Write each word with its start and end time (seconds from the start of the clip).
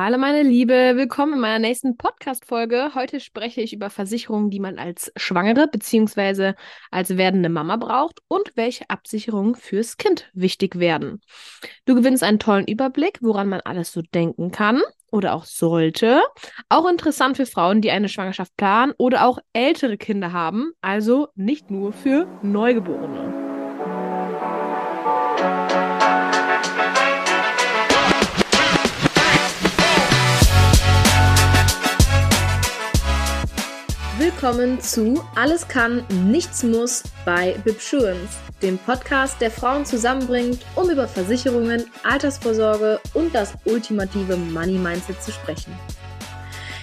Hallo 0.00 0.16
meine 0.16 0.44
Liebe, 0.44 0.92
willkommen 0.94 1.32
in 1.32 1.40
meiner 1.40 1.58
nächsten 1.58 1.96
Podcast-Folge. 1.96 2.92
Heute 2.94 3.18
spreche 3.18 3.62
ich 3.62 3.72
über 3.72 3.90
Versicherungen, 3.90 4.48
die 4.48 4.60
man 4.60 4.78
als 4.78 5.10
Schwangere 5.16 5.66
bzw. 5.66 6.52
als 6.92 7.16
werdende 7.16 7.48
Mama 7.48 7.74
braucht 7.74 8.20
und 8.28 8.52
welche 8.54 8.88
Absicherungen 8.88 9.56
fürs 9.56 9.96
Kind 9.96 10.30
wichtig 10.34 10.78
werden. 10.78 11.20
Du 11.84 11.96
gewinnst 11.96 12.22
einen 12.22 12.38
tollen 12.38 12.68
Überblick, 12.68 13.18
woran 13.22 13.48
man 13.48 13.60
alles 13.62 13.90
so 13.92 14.00
denken 14.00 14.52
kann 14.52 14.82
oder 15.10 15.34
auch 15.34 15.44
sollte. 15.44 16.22
Auch 16.68 16.88
interessant 16.88 17.36
für 17.36 17.46
Frauen, 17.46 17.80
die 17.80 17.90
eine 17.90 18.08
Schwangerschaft 18.08 18.56
planen 18.56 18.92
oder 18.98 19.26
auch 19.26 19.40
ältere 19.52 19.96
Kinder 19.96 20.32
haben, 20.32 20.70
also 20.80 21.26
nicht 21.34 21.72
nur 21.72 21.92
für 21.92 22.28
Neugeborene. 22.42 23.37
Willkommen 34.40 34.80
zu 34.80 35.20
Alles 35.34 35.66
kann, 35.66 36.04
nichts 36.30 36.62
muss 36.62 37.02
bei 37.24 37.56
Bibsurance, 37.64 38.38
dem 38.62 38.78
Podcast, 38.78 39.40
der 39.40 39.50
Frauen 39.50 39.84
zusammenbringt, 39.84 40.64
um 40.76 40.88
über 40.90 41.08
Versicherungen, 41.08 41.86
Altersvorsorge 42.04 43.00
und 43.14 43.34
das 43.34 43.54
ultimative 43.64 44.36
Money 44.36 44.78
Mindset 44.78 45.20
zu 45.20 45.32
sprechen. 45.32 45.72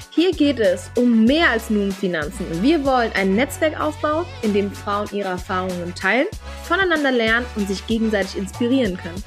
Hier 0.10 0.34
geht 0.34 0.60
es 0.60 0.92
um 0.98 1.24
mehr 1.24 1.50
als 1.50 1.70
nur 1.70 1.86
um 1.86 1.92
Finanzen. 1.94 2.46
Wir 2.62 2.84
wollen 2.84 3.14
ein 3.16 3.36
Netzwerk 3.36 3.80
aufbauen, 3.80 4.26
in 4.42 4.54
dem 4.54 4.70
Frauen 4.70 5.08
ihre 5.14 5.30
Erfahrungen 5.30 5.96
teilen, 5.96 6.28
voneinander 6.66 7.14
lernen 7.14 7.46
und 7.56 7.70
sich 7.70 7.88
gegenseitig 7.88 8.38
inspirieren 8.38 8.98
können. 8.98 9.24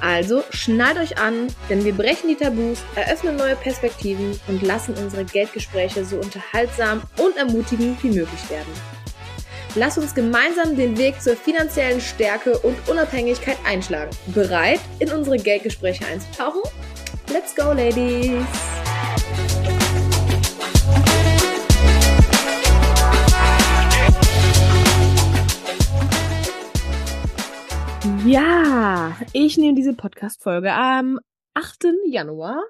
Also 0.00 0.44
schnallt 0.50 0.98
euch 0.98 1.18
an, 1.18 1.48
denn 1.68 1.84
wir 1.84 1.92
brechen 1.94 2.28
die 2.28 2.36
Tabus, 2.36 2.78
eröffnen 2.94 3.36
neue 3.36 3.56
Perspektiven 3.56 4.38
und 4.46 4.62
lassen 4.62 4.94
unsere 4.94 5.24
Geldgespräche 5.24 6.04
so 6.04 6.16
unterhaltsam 6.16 7.02
und 7.18 7.36
ermutigend 7.36 8.02
wie 8.02 8.08
möglich 8.08 8.50
werden. 8.50 8.72
Lass 9.74 9.98
uns 9.98 10.14
gemeinsam 10.14 10.74
den 10.74 10.96
Weg 10.96 11.20
zur 11.20 11.36
finanziellen 11.36 12.00
Stärke 12.00 12.58
und 12.58 12.76
Unabhängigkeit 12.88 13.58
einschlagen. 13.66 14.10
Bereit, 14.28 14.80
in 15.00 15.10
unsere 15.10 15.36
Geldgespräche 15.36 16.06
einzutauchen? 16.06 16.62
Let's 17.30 17.54
go, 17.54 17.72
Ladies! 17.72 18.44
Ja, 28.26 29.16
ich 29.32 29.56
nehme 29.56 29.76
diese 29.76 29.94
Podcast-Folge 29.94 30.72
am 30.72 31.20
8. 31.54 31.86
Januar 32.06 32.60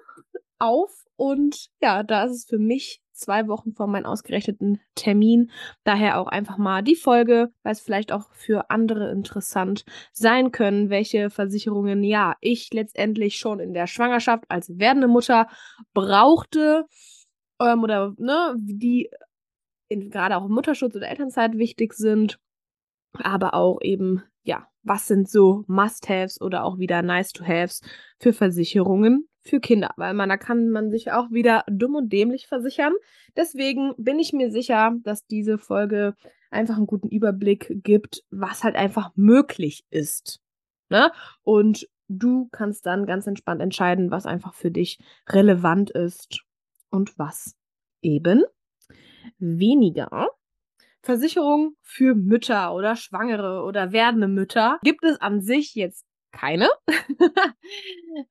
auf 0.59 1.07
und 1.15 1.69
ja, 1.81 2.03
da 2.03 2.25
ist 2.25 2.31
es 2.31 2.45
für 2.45 2.59
mich 2.59 3.01
zwei 3.11 3.47
Wochen 3.47 3.73
vor 3.73 3.87
meinem 3.87 4.05
ausgerechneten 4.05 4.79
Termin. 4.93 5.49
Daher 5.83 6.19
auch 6.19 6.27
einfach 6.27 6.59
mal 6.59 6.83
die 6.83 6.95
Folge, 6.95 7.49
weil 7.63 7.71
es 7.71 7.81
vielleicht 7.81 8.11
auch 8.11 8.29
für 8.33 8.69
andere 8.69 9.09
interessant 9.09 9.83
sein 10.13 10.51
können, 10.51 10.91
welche 10.91 11.31
Versicherungen 11.31 12.03
ja 12.03 12.35
ich 12.39 12.71
letztendlich 12.71 13.39
schon 13.39 13.59
in 13.59 13.73
der 13.73 13.87
Schwangerschaft 13.87 14.43
als 14.49 14.77
werdende 14.77 15.07
Mutter 15.07 15.47
brauchte 15.95 16.85
ähm, 17.59 17.81
oder 17.81 18.13
ne, 18.19 18.53
die 18.59 19.09
gerade 19.89 20.37
auch 20.37 20.45
im 20.45 20.51
Mutterschutz 20.51 20.95
oder 20.95 21.09
Elternzeit 21.09 21.57
wichtig 21.57 21.93
sind, 21.93 22.37
aber 23.13 23.55
auch 23.55 23.79
eben 23.81 24.21
was 24.87 25.07
sind 25.07 25.29
so 25.29 25.63
Must-Haves 25.67 26.41
oder 26.41 26.63
auch 26.63 26.79
wieder 26.79 27.01
Nice-to-Haves 27.01 27.81
für 28.19 28.33
Versicherungen 28.33 29.27
für 29.41 29.59
Kinder, 29.59 29.91
weil 29.97 30.13
man 30.13 30.29
da 30.29 30.37
kann 30.37 30.69
man 30.69 30.91
sich 30.91 31.11
auch 31.11 31.31
wieder 31.31 31.63
dumm 31.67 31.95
und 31.95 32.11
dämlich 32.11 32.47
versichern. 32.47 32.93
Deswegen 33.35 33.93
bin 33.97 34.19
ich 34.19 34.33
mir 34.33 34.51
sicher, 34.51 34.93
dass 35.03 35.25
diese 35.25 35.57
Folge 35.57 36.15
einfach 36.51 36.77
einen 36.77 36.87
guten 36.87 37.09
Überblick 37.09 37.71
gibt, 37.83 38.23
was 38.29 38.63
halt 38.63 38.75
einfach 38.75 39.11
möglich 39.15 39.85
ist. 39.89 40.41
Ne? 40.89 41.11
Und 41.43 41.87
du 42.07 42.47
kannst 42.51 42.85
dann 42.85 43.05
ganz 43.05 43.27
entspannt 43.27 43.61
entscheiden, 43.61 44.11
was 44.11 44.25
einfach 44.25 44.53
für 44.53 44.71
dich 44.71 44.99
relevant 45.29 45.91
ist 45.91 46.41
und 46.89 47.17
was 47.17 47.55
eben 48.01 48.43
weniger. 49.39 50.29
Versicherung 51.07 51.77
für 51.81 52.15
Mütter 52.15 52.73
oder 52.73 52.97
Schwangere 52.97 53.63
oder 53.63 53.93
werdende 53.93 54.27
Mütter 54.27 54.77
gibt 54.83 55.05
es 55.05 55.21
an 55.21 55.39
sich 55.39 55.73
jetzt 55.73 56.05
keine. 56.33 56.67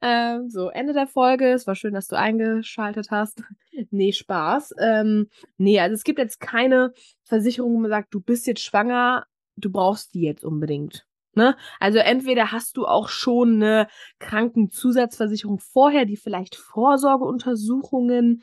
ähm, 0.03 0.51
so, 0.51 0.69
Ende 0.69 0.93
der 0.93 1.07
Folge. 1.07 1.51
Es 1.53 1.67
war 1.67 1.75
schön, 1.75 1.95
dass 1.95 2.07
du 2.07 2.19
eingeschaltet 2.19 3.11
hast. 3.11 3.43
nee, 3.91 4.13
Spaß. 4.13 4.75
Ähm, 4.79 5.31
nee, 5.57 5.81
also 5.81 5.95
es 5.95 6.05
gibt 6.05 6.19
jetzt 6.19 6.39
keine 6.39 6.93
Versicherung, 7.23 7.73
wo 7.73 7.79
man 7.79 7.91
sagt, 7.91 8.13
du 8.13 8.21
bist 8.21 8.47
jetzt 8.47 8.63
schwanger, 8.63 9.25
du 9.57 9.73
brauchst 9.73 10.13
die 10.13 10.21
jetzt 10.21 10.45
unbedingt. 10.45 11.07
Ne? 11.33 11.57
Also 11.81 11.99
entweder 11.99 12.53
hast 12.53 12.77
du 12.77 12.85
auch 12.85 13.09
schon 13.09 13.55
eine 13.55 13.89
Krankenzusatzversicherung 14.19 15.61
vorher, 15.61 16.05
die 16.05 16.19
vielleicht 16.19 16.57
Vorsorgeuntersuchungen 16.57 18.43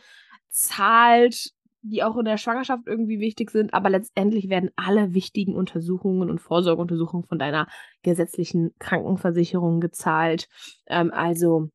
zahlt, 0.50 1.54
die 1.84 2.04
auch 2.04 2.18
in 2.18 2.26
der 2.26 2.38
Schwangerschaft 2.38 2.88
irgendwie 2.88 3.20
wichtig 3.20 3.52
sind, 3.52 3.74
aber 3.74 3.90
letztendlich 3.90 4.50
werden 4.50 4.72
alle 4.76 5.14
wichtigen 5.14 5.56
Untersuchungen 5.56 6.30
und 6.30 6.40
Vorsorgeuntersuchungen 6.40 7.28
von 7.28 7.40
deiner 7.40 7.68
gesetzlichen 8.04 8.74
Krankenversicherung 8.80 9.82
gezahlt. 9.82 10.48
Ähm, 10.88 11.12
also 11.14 11.70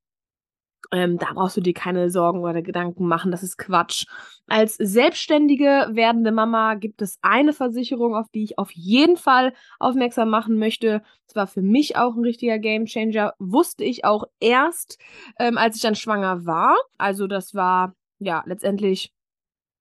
ähm, 0.90 1.18
da 1.18 1.26
brauchst 1.34 1.56
du 1.56 1.60
dir 1.60 1.74
keine 1.74 2.08
Sorgen 2.10 2.40
oder 2.40 2.62
Gedanken 2.62 3.06
machen, 3.06 3.30
das 3.30 3.42
ist 3.42 3.58
Quatsch. 3.58 4.06
Als 4.46 4.76
selbstständige 4.76 5.88
werdende 5.92 6.32
Mama 6.32 6.74
gibt 6.74 7.02
es 7.02 7.18
eine 7.20 7.52
Versicherung, 7.52 8.14
auf 8.14 8.28
die 8.30 8.44
ich 8.44 8.58
auf 8.58 8.70
jeden 8.72 9.16
Fall 9.16 9.52
aufmerksam 9.78 10.30
machen 10.30 10.58
möchte. 10.58 11.02
Das 11.26 11.36
war 11.36 11.46
für 11.46 11.62
mich 11.62 11.96
auch 11.96 12.16
ein 12.16 12.24
richtiger 12.24 12.58
Gamechanger. 12.58 13.34
Wusste 13.38 13.84
ich 13.84 14.06
auch 14.06 14.24
erst, 14.40 14.98
ähm, 15.38 15.58
als 15.58 15.76
ich 15.76 15.82
dann 15.82 15.94
schwanger 15.94 16.46
war. 16.46 16.74
Also 16.96 17.26
das 17.26 17.54
war 17.54 17.94
ja 18.18 18.42
letztendlich 18.46 19.12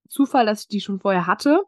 Zufall, 0.07 0.45
dass 0.45 0.61
ich 0.61 0.67
die 0.67 0.81
schon 0.81 0.99
vorher 0.99 1.27
hatte. 1.27 1.63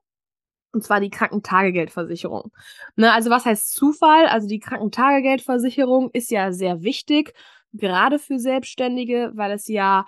Und 0.71 0.83
zwar 0.83 0.99
die 0.99 1.09
Krankentagegeldversicherung. 1.09 2.51
Ne, 2.95 3.11
also 3.11 3.29
was 3.31 3.45
heißt 3.45 3.73
Zufall? 3.73 4.27
Also 4.27 4.47
die 4.47 4.59
Krankentagegeldversicherung 4.59 6.11
ist 6.13 6.29
ja 6.29 6.51
sehr 6.51 6.83
wichtig, 6.83 7.33
gerade 7.73 8.19
für 8.19 8.37
Selbstständige, 8.37 9.31
weil 9.33 9.51
es 9.51 9.67
ja 9.67 10.05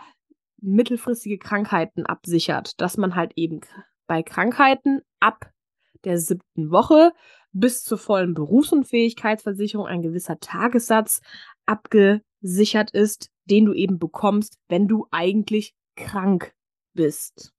mittelfristige 0.62 1.40
Krankheiten 1.40 2.06
absichert, 2.06 2.80
dass 2.80 2.97
man 2.97 3.16
halt 3.16 3.34
eben 3.36 3.62
bei 4.06 4.22
Krankheiten 4.22 5.02
ab 5.20 5.52
der 6.03 6.18
siebten 6.20 6.72
Woche 6.72 7.12
bis 7.52 7.84
zur 7.84 7.97
vollen 7.97 8.34
Berufsunfähigkeitsversicherung 8.34 9.88
ein 9.88 10.02
gewisser 10.02 10.40
Tagessatz 10.40 11.22
abgesichert 11.66 12.91
ist, 12.91 13.30
den 13.46 13.66
du 13.66 13.74
eben 13.74 14.00
bekommst, 14.00 14.58
wenn 14.68 14.88
du 14.88 15.08
eigentlich 15.12 15.74
krank 15.96 16.53
bist. 16.94 17.53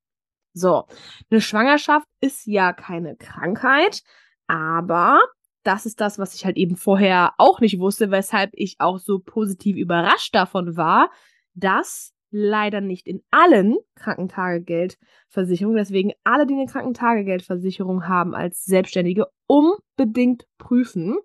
So, 0.54 0.84
eine 1.30 1.40
Schwangerschaft 1.40 2.06
ist 2.20 2.46
ja 2.46 2.72
keine 2.72 3.16
Krankheit, 3.16 4.02
aber 4.46 5.20
das 5.62 5.86
ist 5.86 6.00
das, 6.00 6.18
was 6.18 6.34
ich 6.34 6.44
halt 6.44 6.56
eben 6.56 6.76
vorher 6.76 7.32
auch 7.38 7.60
nicht 7.60 7.78
wusste, 7.78 8.10
weshalb 8.10 8.50
ich 8.54 8.76
auch 8.78 8.98
so 8.98 9.18
positiv 9.18 9.76
überrascht 9.76 10.34
davon 10.34 10.76
war, 10.76 11.10
dass 11.54 12.12
leider 12.30 12.80
nicht 12.80 13.06
in 13.06 13.22
allen 13.30 13.76
Krankentagegeldversicherungen, 13.94 15.76
deswegen 15.76 16.12
alle, 16.24 16.46
die 16.46 16.54
eine 16.54 16.66
Krankentagegeldversicherung 16.66 18.08
haben 18.08 18.34
als 18.34 18.64
Selbstständige, 18.64 19.26
unbedingt 19.46 20.46
prüfen. 20.58 21.18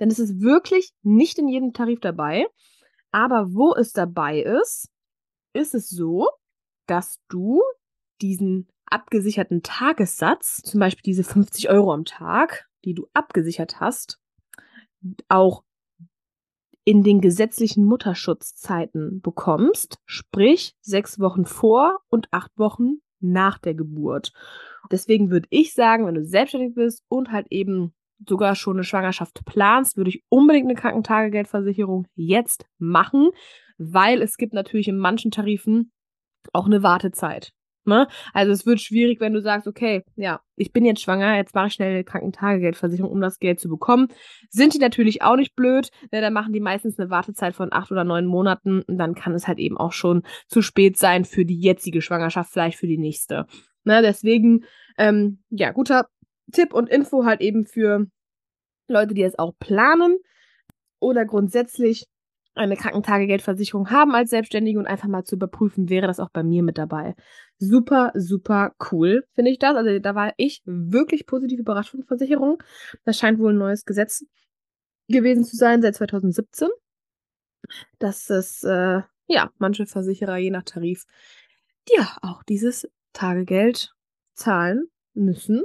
Denn 0.00 0.10
es 0.10 0.18
ist 0.18 0.40
wirklich 0.40 0.92
nicht 1.02 1.38
in 1.38 1.48
jedem 1.48 1.72
Tarif 1.72 2.00
dabei. 2.00 2.46
Aber 3.12 3.54
wo 3.54 3.74
es 3.74 3.92
dabei 3.92 4.40
ist, 4.40 4.90
ist 5.52 5.74
es 5.74 5.88
so, 5.88 6.28
dass 6.86 7.20
du 7.28 7.62
diesen 8.24 8.68
abgesicherten 8.86 9.62
Tagessatz, 9.62 10.62
zum 10.62 10.80
Beispiel 10.80 11.02
diese 11.02 11.24
50 11.24 11.68
Euro 11.68 11.92
am 11.92 12.06
Tag, 12.06 12.66
die 12.84 12.94
du 12.94 13.06
abgesichert 13.12 13.80
hast, 13.80 14.18
auch 15.28 15.62
in 16.84 17.02
den 17.02 17.20
gesetzlichen 17.20 17.84
Mutterschutzzeiten 17.84 19.20
bekommst, 19.20 19.98
sprich 20.06 20.74
sechs 20.80 21.20
Wochen 21.20 21.44
vor 21.44 21.98
und 22.08 22.28
acht 22.30 22.50
Wochen 22.56 23.00
nach 23.20 23.58
der 23.58 23.74
Geburt. 23.74 24.32
Deswegen 24.90 25.30
würde 25.30 25.48
ich 25.50 25.74
sagen, 25.74 26.06
wenn 26.06 26.14
du 26.14 26.24
selbstständig 26.24 26.74
bist 26.74 27.02
und 27.08 27.30
halt 27.30 27.46
eben 27.50 27.94
sogar 28.26 28.54
schon 28.54 28.76
eine 28.76 28.84
Schwangerschaft 28.84 29.44
planst, 29.44 29.98
würde 29.98 30.10
ich 30.10 30.24
unbedingt 30.30 30.66
eine 30.66 30.78
Krankentagegeldversicherung 30.78 32.06
jetzt 32.14 32.66
machen, 32.78 33.30
weil 33.76 34.22
es 34.22 34.38
gibt 34.38 34.54
natürlich 34.54 34.88
in 34.88 34.98
manchen 34.98 35.30
Tarifen 35.30 35.92
auch 36.52 36.66
eine 36.66 36.82
Wartezeit. 36.82 37.52
Ne? 37.86 38.08
Also 38.32 38.52
es 38.52 38.64
wird 38.64 38.80
schwierig, 38.80 39.20
wenn 39.20 39.34
du 39.34 39.42
sagst, 39.42 39.68
okay, 39.68 40.04
ja, 40.16 40.40
ich 40.56 40.72
bin 40.72 40.84
jetzt 40.84 41.02
schwanger, 41.02 41.36
jetzt 41.36 41.54
mache 41.54 41.66
ich 41.66 41.74
schnell 41.74 41.92
eine 41.92 42.04
Krankentagegeldversicherung, 42.04 43.10
um 43.10 43.20
das 43.20 43.38
Geld 43.38 43.60
zu 43.60 43.68
bekommen. 43.68 44.08
Sind 44.50 44.74
die 44.74 44.78
natürlich 44.78 45.22
auch 45.22 45.36
nicht 45.36 45.54
blöd, 45.54 45.90
ne? 46.10 46.20
dann 46.20 46.32
machen 46.32 46.52
die 46.52 46.60
meistens 46.60 46.98
eine 46.98 47.10
Wartezeit 47.10 47.54
von 47.54 47.72
acht 47.72 47.92
oder 47.92 48.04
neun 48.04 48.26
Monaten 48.26 48.82
und 48.82 48.96
dann 48.96 49.14
kann 49.14 49.34
es 49.34 49.46
halt 49.46 49.58
eben 49.58 49.76
auch 49.76 49.92
schon 49.92 50.22
zu 50.48 50.62
spät 50.62 50.96
sein 50.96 51.24
für 51.24 51.44
die 51.44 51.60
jetzige 51.60 52.00
Schwangerschaft, 52.00 52.52
vielleicht 52.52 52.78
für 52.78 52.86
die 52.86 52.98
nächste. 52.98 53.46
Ne? 53.84 54.00
Deswegen, 54.02 54.64
ähm, 54.96 55.42
ja, 55.50 55.72
guter 55.72 56.08
Tipp 56.52 56.72
und 56.72 56.88
Info 56.88 57.24
halt 57.24 57.40
eben 57.40 57.66
für 57.66 58.06
Leute, 58.88 59.14
die 59.14 59.22
es 59.22 59.38
auch 59.38 59.52
planen 59.58 60.18
oder 61.00 61.24
grundsätzlich 61.24 62.06
eine 62.54 62.76
Krankentagegeldversicherung 62.76 63.90
haben 63.90 64.14
als 64.14 64.30
Selbstständige 64.30 64.78
und 64.78 64.86
einfach 64.86 65.08
mal 65.08 65.24
zu 65.24 65.34
überprüfen, 65.34 65.88
wäre 65.88 66.06
das 66.06 66.20
auch 66.20 66.30
bei 66.30 66.42
mir 66.42 66.62
mit 66.62 66.78
dabei. 66.78 67.14
Super, 67.58 68.12
super 68.14 68.74
cool, 68.90 69.24
finde 69.34 69.50
ich 69.50 69.58
das. 69.58 69.76
Also 69.76 69.98
da 69.98 70.14
war 70.14 70.32
ich 70.36 70.62
wirklich 70.64 71.26
positiv 71.26 71.58
überrascht 71.58 71.90
von 71.90 72.04
Versicherungen. 72.04 72.58
Das 73.04 73.18
scheint 73.18 73.38
wohl 73.38 73.52
ein 73.52 73.58
neues 73.58 73.84
Gesetz 73.84 74.24
gewesen 75.08 75.44
zu 75.44 75.56
sein 75.56 75.82
seit 75.82 75.96
2017. 75.96 76.68
Dass 77.98 78.30
es, 78.30 78.62
äh, 78.62 79.00
ja, 79.26 79.50
manche 79.58 79.86
Versicherer 79.86 80.36
je 80.36 80.50
nach 80.50 80.64
Tarif, 80.64 81.04
ja, 81.88 82.16
auch 82.22 82.42
dieses 82.42 82.88
Tagegeld 83.12 83.94
zahlen 84.34 84.88
müssen 85.14 85.64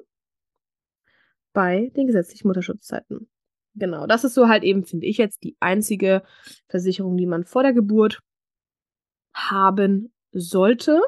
bei 1.53 1.92
den 1.95 2.07
gesetzlichen 2.07 2.47
Mutterschutzzeiten. 2.47 3.30
Genau, 3.79 4.05
das 4.05 4.23
ist 4.23 4.33
so 4.33 4.47
halt 4.47 4.63
eben, 4.63 4.83
finde 4.83 5.07
ich 5.07 5.17
jetzt, 5.17 5.43
die 5.43 5.55
einzige 5.59 6.23
Versicherung, 6.67 7.17
die 7.17 7.25
man 7.25 7.45
vor 7.45 7.63
der 7.63 7.73
Geburt 7.73 8.19
haben 9.33 10.11
sollte. 10.31 11.01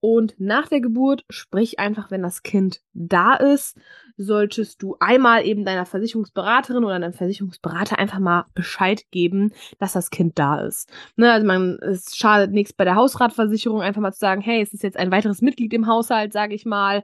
Und 0.00 0.34
nach 0.38 0.68
der 0.68 0.80
Geburt, 0.80 1.24
sprich 1.30 1.78
einfach, 1.80 2.10
wenn 2.10 2.22
das 2.22 2.42
Kind 2.42 2.80
da 2.92 3.34
ist, 3.34 3.76
solltest 4.16 4.80
du 4.82 4.96
einmal 5.00 5.44
eben 5.44 5.64
deiner 5.64 5.86
Versicherungsberaterin 5.86 6.84
oder 6.84 7.00
deinem 7.00 7.12
Versicherungsberater 7.12 7.98
einfach 7.98 8.20
mal 8.20 8.44
Bescheid 8.54 9.02
geben, 9.10 9.52
dass 9.78 9.94
das 9.94 10.10
Kind 10.10 10.38
da 10.38 10.60
ist. 10.60 10.88
Ne, 11.16 11.32
also 11.32 11.46
man, 11.46 11.78
es 11.80 12.14
schadet 12.14 12.52
nichts 12.52 12.72
bei 12.72 12.84
der 12.84 12.94
Hausratversicherung, 12.94 13.80
einfach 13.80 14.00
mal 14.00 14.12
zu 14.12 14.20
sagen, 14.20 14.42
hey, 14.42 14.62
es 14.62 14.72
ist 14.72 14.84
jetzt 14.84 14.96
ein 14.96 15.10
weiteres 15.10 15.42
Mitglied 15.42 15.72
im 15.72 15.88
Haushalt, 15.88 16.32
sage 16.32 16.54
ich 16.54 16.66
mal. 16.66 17.02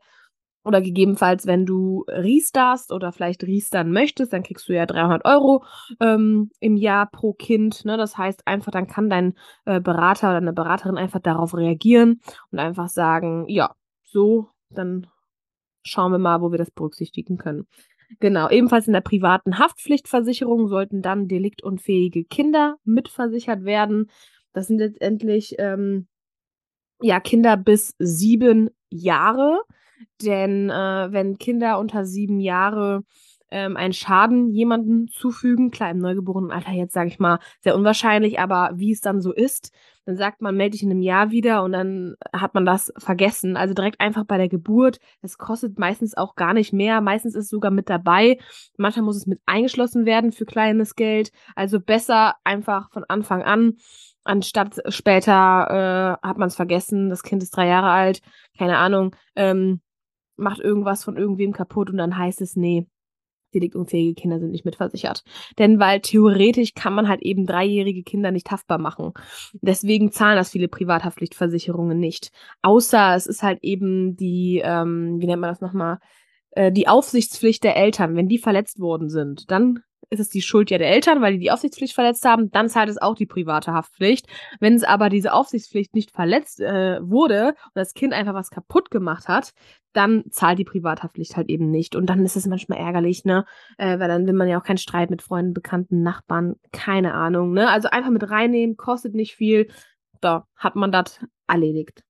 Oder 0.65 0.81
gegebenenfalls, 0.81 1.47
wenn 1.47 1.67
du 1.67 2.05
riestarst 2.09 2.93
oder 2.93 3.11
vielleicht 3.13 3.43
riestern 3.43 3.91
möchtest, 3.91 4.33
dann 4.33 4.45
kriegst 4.45 4.69
du 4.69 4.75
ja 4.75 4.87
300 4.87 5.25
Euro 5.25 5.65
ähm, 6.01 6.51
im 6.61 6.77
Jahr 6.77 7.11
pro 7.11 7.33
Kind. 7.33 7.85
Ne? 7.85 7.97
Das 7.97 8.17
heißt 8.17 8.47
einfach, 8.47 8.71
dann 8.71 8.87
kann 8.87 9.11
dein 9.11 9.35
äh, 9.65 9.81
Berater 9.81 10.29
oder 10.29 10.37
eine 10.37 10.53
Beraterin 10.53 10.99
einfach 10.99 11.21
darauf 11.21 11.57
reagieren 11.57 12.21
und 12.53 12.61
einfach 12.61 12.89
sagen, 12.89 13.49
ja, 13.49 13.75
so, 14.05 14.49
dann 14.71 15.09
schauen 15.83 16.13
wir 16.13 16.19
mal, 16.19 16.41
wo 16.41 16.53
wir 16.53 16.59
das 16.59 16.71
berücksichtigen 16.71 17.39
können. 17.39 17.67
Genau, 18.21 18.49
ebenfalls 18.49 18.87
in 18.87 18.93
der 18.93 19.01
privaten 19.01 19.59
Haftpflichtversicherung 19.59 20.69
sollten 20.69 21.03
dann 21.03 21.29
deliktunfähige 21.29 22.25
Kinder 22.25 22.77
mitversichert 22.85 23.65
werden. 23.65 24.11
Das 24.53 24.67
sind 24.67 24.79
letztendlich 24.79 25.57
ähm, 25.59 26.07
ja 27.01 27.21
Kinder 27.21 27.57
bis 27.57 27.95
sieben 27.99 28.71
Jahre. 28.91 29.63
Denn 30.23 30.71
äh, 30.71 31.09
wenn 31.11 31.39
Kinder 31.39 31.79
unter 31.79 32.05
sieben 32.05 32.41
Jahre 32.41 33.03
ähm, 33.51 33.77
einen 33.77 33.93
Schaden 33.93 34.51
jemandem 34.51 35.09
zufügen, 35.09 35.71
klar 35.71 35.91
im 35.91 35.99
neugeborenen 35.99 36.51
Alter 36.51 36.73
jetzt 36.73 36.95
sage 36.95 37.09
ich 37.09 37.19
mal 37.19 37.39
sehr 37.61 37.77
unwahrscheinlich, 37.77 38.41
aber 38.41 38.71
wie 38.75 38.93
es 38.93 39.01
dann 39.01 39.21
so 39.21 39.33
ist, 39.33 39.73
dann 40.07 40.17
sagt 40.17 40.41
man, 40.41 40.57
melde 40.57 40.73
dich 40.73 40.83
in 40.83 40.91
einem 40.91 41.03
Jahr 41.03 41.31
wieder 41.31 41.63
und 41.63 41.73
dann 41.73 42.17
hat 42.33 42.55
man 42.55 42.65
das 42.65 42.93
vergessen. 42.97 43.57
Also 43.57 43.75
direkt 43.75 44.01
einfach 44.01 44.25
bei 44.25 44.37
der 44.37 44.49
Geburt. 44.49 44.99
Es 45.21 45.39
kostet 45.39 45.79
meistens 45.79 46.17
auch 46.17 46.35
gar 46.35 46.55
nicht 46.55 46.73
mehr. 46.73 47.01
Meistens 47.01 47.37
ist 47.37 47.45
es 47.45 47.51
sogar 47.51 47.71
mit 47.71 47.89
dabei. 47.89 48.39
Manchmal 48.79 49.05
muss 49.05 49.17
es 49.17 49.27
mit 49.27 49.41
eingeschlossen 49.47 50.05
werden 50.05 50.33
für 50.33 50.45
kleines 50.45 50.97
Geld. 50.97 51.31
Also 51.55 51.79
besser 51.79 52.35
einfach 52.43 52.91
von 52.91 53.05
Anfang 53.05 53.43
an 53.43 53.75
anstatt 54.25 54.81
später 54.89 56.19
äh, 56.23 56.27
hat 56.27 56.39
man 56.39 56.49
es 56.49 56.57
vergessen, 56.57 57.11
das 57.11 57.23
Kind 57.23 57.43
ist 57.43 57.57
drei 57.57 57.67
Jahre 57.67 57.91
alt, 57.91 58.23
keine 58.57 58.79
Ahnung, 58.79 59.17
ähm, 59.37 59.81
macht 60.37 60.61
irgendwas 60.61 61.05
von 61.05 61.17
irgendwem 61.17 61.53
kaputt 61.53 61.91
und 61.91 61.97
dann 61.97 62.17
heißt 62.17 62.41
es, 62.41 62.57
nee, 62.57 62.87
deliktunfähige 63.55 64.15
Kinder 64.15 64.39
sind 64.39 64.51
nicht 64.51 64.65
mitversichert. 64.65 65.25
Denn 65.59 65.79
weil 65.79 66.01
theoretisch 66.01 66.75
kann 66.75 66.95
man 66.95 67.09
halt 67.09 67.23
eben 67.23 67.47
dreijährige 67.47 68.03
Kinder 68.03 68.31
nicht 68.31 68.51
haftbar 68.51 68.79
machen. 68.79 69.13
Deswegen 69.61 70.11
zahlen 70.11 70.37
das 70.37 70.51
viele 70.51 70.69
Privathaftpflichtversicherungen 70.69 71.99
nicht. 71.99 72.31
Außer 72.63 73.15
es 73.15 73.27
ist 73.27 73.43
halt 73.43 73.59
eben 73.63 74.17
die, 74.17 74.63
ähm, 74.65 75.21
wie 75.21 75.27
nennt 75.27 75.41
man 75.41 75.51
das 75.51 75.61
nochmal, 75.61 75.99
äh, 76.53 76.73
die 76.73 76.89
Aufsichtspflicht 76.89 77.63
der 77.65 77.77
Eltern. 77.77 78.17
Wenn 78.17 78.29
die 78.29 78.39
verletzt 78.39 78.81
worden 78.81 79.09
sind, 79.09 79.51
dann 79.51 79.81
ist 80.11 80.21
es 80.21 80.29
die 80.29 80.43
Schuld 80.43 80.71
ja 80.71 80.79
der 80.79 80.91
Eltern, 80.91 81.21
weil 81.21 81.35
die 81.35 81.39
die 81.39 81.51
Aufsichtspflicht 81.51 81.95
verletzt 81.95 82.25
haben, 82.25 82.51
dann 82.51 82.69
zahlt 82.69 82.89
es 82.89 83.01
auch 83.01 83.15
die 83.15 83.27
private 83.27 83.73
Haftpflicht. 83.73 84.27
Wenn 84.61 84.75
es 84.75 84.85
aber 84.85 85.09
diese 85.09 85.33
Aufsichtspflicht 85.33 85.95
nicht 85.95 86.11
verletzt 86.11 86.61
äh, 86.61 86.99
wurde 87.03 87.49
und 87.49 87.75
das 87.75 87.95
Kind 87.95 88.13
einfach 88.13 88.35
was 88.35 88.51
kaputt 88.51 88.91
gemacht 88.91 89.29
hat, 89.29 89.53
dann 89.93 90.25
zahlt 90.31 90.59
die 90.59 90.65
Privathaftpflicht 90.65 91.37
halt 91.37 91.49
eben 91.49 91.71
nicht. 91.71 91.97
Und 91.97 92.07
dann 92.07 92.25
ist 92.25 92.37
es 92.37 92.47
manchmal 92.47 92.79
ärgerlich, 92.79 93.25
ne? 93.25 93.45
Äh, 93.79 93.99
weil 93.99 94.09
dann 94.09 94.27
will 94.27 94.35
man 94.35 94.49
ja 94.49 94.59
auch 94.59 94.65
keinen 94.65 94.79
Streit 94.79 95.11
mit 95.11 95.23
Freunden, 95.23 95.55
Bekannten, 95.55 96.03
Nachbarn, 96.03 96.57
keine 96.73 97.15
Ahnung, 97.15 97.53
ne? 97.53 97.69
Also 97.69 97.89
einfach 97.89 98.11
mit 98.11 98.29
reinnehmen, 98.31 98.77
kostet 98.77 99.15
nicht 99.15 99.35
viel. 99.35 99.69
Da 100.21 100.47
hat 100.57 100.77
man 100.77 100.93
das 100.93 101.21
erledigt. 101.47 102.03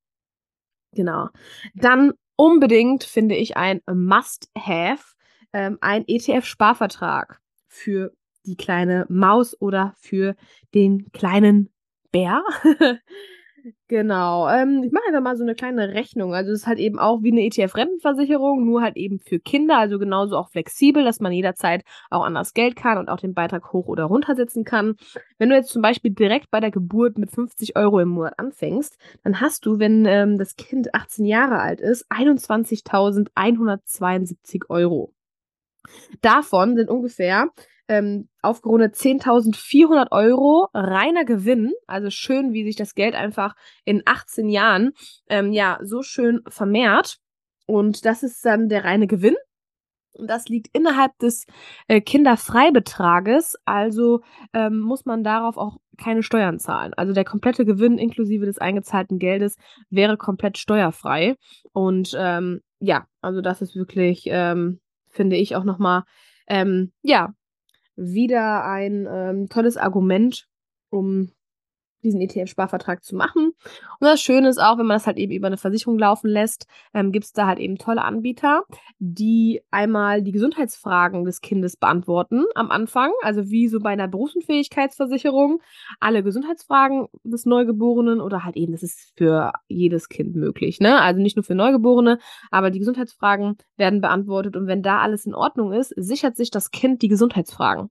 Genau. 0.94 1.28
Dann 1.74 2.12
unbedingt 2.36 3.04
finde 3.04 3.34
ich 3.36 3.56
ein 3.56 3.80
Must-Have, 3.86 5.14
ähm, 5.52 5.78
ein 5.80 6.04
ETF-Sparvertrag 6.06 7.41
für 7.72 8.12
die 8.44 8.56
kleine 8.56 9.06
Maus 9.08 9.56
oder 9.60 9.94
für 9.98 10.34
den 10.74 11.12
kleinen 11.12 11.70
Bär. 12.10 12.42
genau. 13.88 14.48
Ähm, 14.48 14.82
ich 14.84 14.92
mache 14.92 15.04
einfach 15.06 15.22
mal 15.22 15.36
so 15.36 15.44
eine 15.44 15.54
kleine 15.54 15.94
Rechnung. 15.94 16.34
Also 16.34 16.52
es 16.52 16.62
ist 16.62 16.66
halt 16.66 16.78
eben 16.78 16.98
auch 16.98 17.22
wie 17.22 17.32
eine 17.32 17.46
ETF-Rentenversicherung, 17.46 18.66
nur 18.66 18.82
halt 18.82 18.96
eben 18.96 19.20
für 19.20 19.38
Kinder, 19.38 19.78
also 19.78 19.98
genauso 19.98 20.36
auch 20.36 20.50
flexibel, 20.50 21.02
dass 21.04 21.20
man 21.20 21.32
jederzeit 21.32 21.82
auch 22.10 22.24
anders 22.24 22.52
Geld 22.52 22.76
kann 22.76 22.98
und 22.98 23.08
auch 23.08 23.20
den 23.20 23.32
Beitrag 23.32 23.72
hoch 23.72 23.86
oder 23.86 24.04
runter 24.04 24.34
setzen 24.34 24.64
kann. 24.64 24.96
Wenn 25.38 25.48
du 25.48 25.54
jetzt 25.54 25.70
zum 25.70 25.80
Beispiel 25.80 26.10
direkt 26.10 26.50
bei 26.50 26.60
der 26.60 26.70
Geburt 26.70 27.16
mit 27.16 27.30
50 27.30 27.74
Euro 27.76 28.00
im 28.00 28.10
Monat 28.10 28.38
anfängst, 28.38 28.98
dann 29.24 29.40
hast 29.40 29.64
du, 29.64 29.78
wenn 29.78 30.04
ähm, 30.04 30.36
das 30.36 30.56
Kind 30.56 30.94
18 30.94 31.24
Jahre 31.24 31.60
alt 31.60 31.80
ist, 31.80 32.06
21.172 32.10 34.68
Euro. 34.68 35.14
Davon 36.20 36.76
sind 36.76 36.88
ungefähr 36.88 37.48
ähm, 37.88 38.28
aufgerundet 38.40 38.94
10.400 38.94 40.12
Euro 40.12 40.68
reiner 40.72 41.24
Gewinn. 41.24 41.72
Also 41.86 42.10
schön, 42.10 42.52
wie 42.52 42.64
sich 42.64 42.76
das 42.76 42.94
Geld 42.94 43.14
einfach 43.14 43.54
in 43.84 44.02
18 44.06 44.48
Jahren 44.48 44.92
ähm, 45.28 45.52
ja 45.52 45.78
so 45.82 46.02
schön 46.02 46.40
vermehrt. 46.48 47.18
Und 47.66 48.04
das 48.04 48.22
ist 48.22 48.44
dann 48.44 48.68
der 48.68 48.84
reine 48.84 49.06
Gewinn. 49.06 49.36
Und 50.14 50.28
das 50.28 50.48
liegt 50.48 50.68
innerhalb 50.76 51.16
des 51.18 51.46
äh, 51.88 52.00
Kinderfreibetrages, 52.00 53.56
also 53.64 54.20
ähm, 54.52 54.80
muss 54.80 55.06
man 55.06 55.24
darauf 55.24 55.56
auch 55.56 55.78
keine 55.96 56.22
Steuern 56.22 56.58
zahlen. 56.58 56.92
Also 56.94 57.14
der 57.14 57.24
komplette 57.24 57.64
Gewinn 57.64 57.96
inklusive 57.96 58.44
des 58.44 58.58
eingezahlten 58.58 59.18
Geldes 59.18 59.56
wäre 59.88 60.18
komplett 60.18 60.58
steuerfrei. 60.58 61.36
Und 61.72 62.14
ähm, 62.18 62.60
ja, 62.78 63.06
also 63.22 63.40
das 63.40 63.62
ist 63.62 63.74
wirklich, 63.74 64.24
ähm, 64.26 64.80
finde 65.12 65.36
ich 65.36 65.54
auch 65.54 65.64
nochmal, 65.64 66.02
ähm, 66.48 66.92
ja, 67.02 67.34
wieder 67.94 68.64
ein 68.64 69.06
ähm, 69.10 69.48
tolles 69.48 69.76
Argument, 69.76 70.48
um 70.90 71.30
diesen 72.02 72.20
ETF-Sparvertrag 72.20 73.02
zu 73.02 73.16
machen. 73.16 73.52
Und 74.00 74.06
das 74.06 74.20
Schöne 74.20 74.48
ist 74.48 74.58
auch, 74.58 74.78
wenn 74.78 74.86
man 74.86 74.96
das 74.96 75.06
halt 75.06 75.18
eben 75.18 75.32
über 75.32 75.46
eine 75.46 75.56
Versicherung 75.56 75.98
laufen 75.98 76.28
lässt, 76.28 76.66
ähm, 76.94 77.12
gibt 77.12 77.26
es 77.26 77.32
da 77.32 77.46
halt 77.46 77.58
eben 77.58 77.76
tolle 77.76 78.02
Anbieter, 78.02 78.64
die 78.98 79.62
einmal 79.70 80.22
die 80.22 80.32
Gesundheitsfragen 80.32 81.24
des 81.24 81.40
Kindes 81.40 81.76
beantworten 81.76 82.44
am 82.54 82.70
Anfang, 82.70 83.12
also 83.22 83.50
wie 83.50 83.68
so 83.68 83.78
bei 83.80 83.90
einer 83.90 84.08
Berufsunfähigkeitsversicherung, 84.08 85.60
alle 86.00 86.22
Gesundheitsfragen 86.22 87.06
des 87.24 87.46
Neugeborenen 87.46 88.20
oder 88.20 88.44
halt 88.44 88.56
eben, 88.56 88.72
das 88.72 88.82
ist 88.82 89.12
für 89.16 89.52
jedes 89.68 90.08
Kind 90.08 90.36
möglich, 90.36 90.80
ne? 90.80 91.00
Also 91.00 91.20
nicht 91.20 91.36
nur 91.36 91.44
für 91.44 91.54
Neugeborene, 91.54 92.18
aber 92.50 92.70
die 92.70 92.78
Gesundheitsfragen 92.78 93.56
werden 93.76 94.00
beantwortet 94.00 94.56
und 94.56 94.66
wenn 94.66 94.82
da 94.82 94.98
alles 95.00 95.26
in 95.26 95.34
Ordnung 95.34 95.72
ist, 95.72 95.92
sichert 95.96 96.36
sich 96.36 96.50
das 96.50 96.70
Kind 96.70 97.02
die 97.02 97.08
Gesundheitsfragen. 97.08 97.90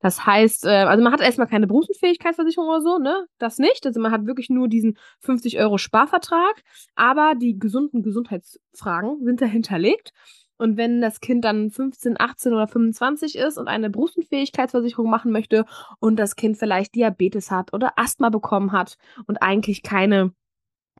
Das 0.00 0.26
heißt, 0.26 0.66
äh, 0.66 0.70
also 0.70 1.02
man 1.02 1.12
hat 1.12 1.20
erstmal 1.20 1.48
keine 1.48 1.66
Berufsunfähigkeitsversicherung 1.66 2.68
oder 2.68 2.82
so, 2.82 2.98
ne? 2.98 3.26
Das 3.38 3.58
nicht. 3.58 3.86
Also 3.86 4.00
man 4.00 4.12
hat 4.12 4.26
wirklich 4.26 4.50
nur 4.50 4.68
diesen 4.68 4.98
50 5.20 5.58
Euro 5.58 5.78
Sparvertrag, 5.78 6.62
aber 6.94 7.34
die 7.34 7.58
gesunden 7.58 8.02
Gesundheitsfragen 8.02 9.24
sind 9.24 9.40
da 9.40 9.46
hinterlegt. 9.46 10.12
Und 10.56 10.76
wenn 10.76 11.00
das 11.00 11.20
Kind 11.20 11.44
dann 11.44 11.70
15, 11.70 12.20
18 12.20 12.52
oder 12.52 12.68
25 12.68 13.36
ist 13.36 13.58
und 13.58 13.66
eine 13.66 13.90
Berufsunfähigkeitsversicherung 13.90 15.10
machen 15.10 15.32
möchte 15.32 15.64
und 15.98 16.16
das 16.16 16.36
Kind 16.36 16.56
vielleicht 16.58 16.94
Diabetes 16.94 17.50
hat 17.50 17.72
oder 17.72 17.94
Asthma 17.96 18.28
bekommen 18.28 18.72
hat 18.72 18.96
und 19.26 19.42
eigentlich 19.42 19.82
keine 19.82 20.32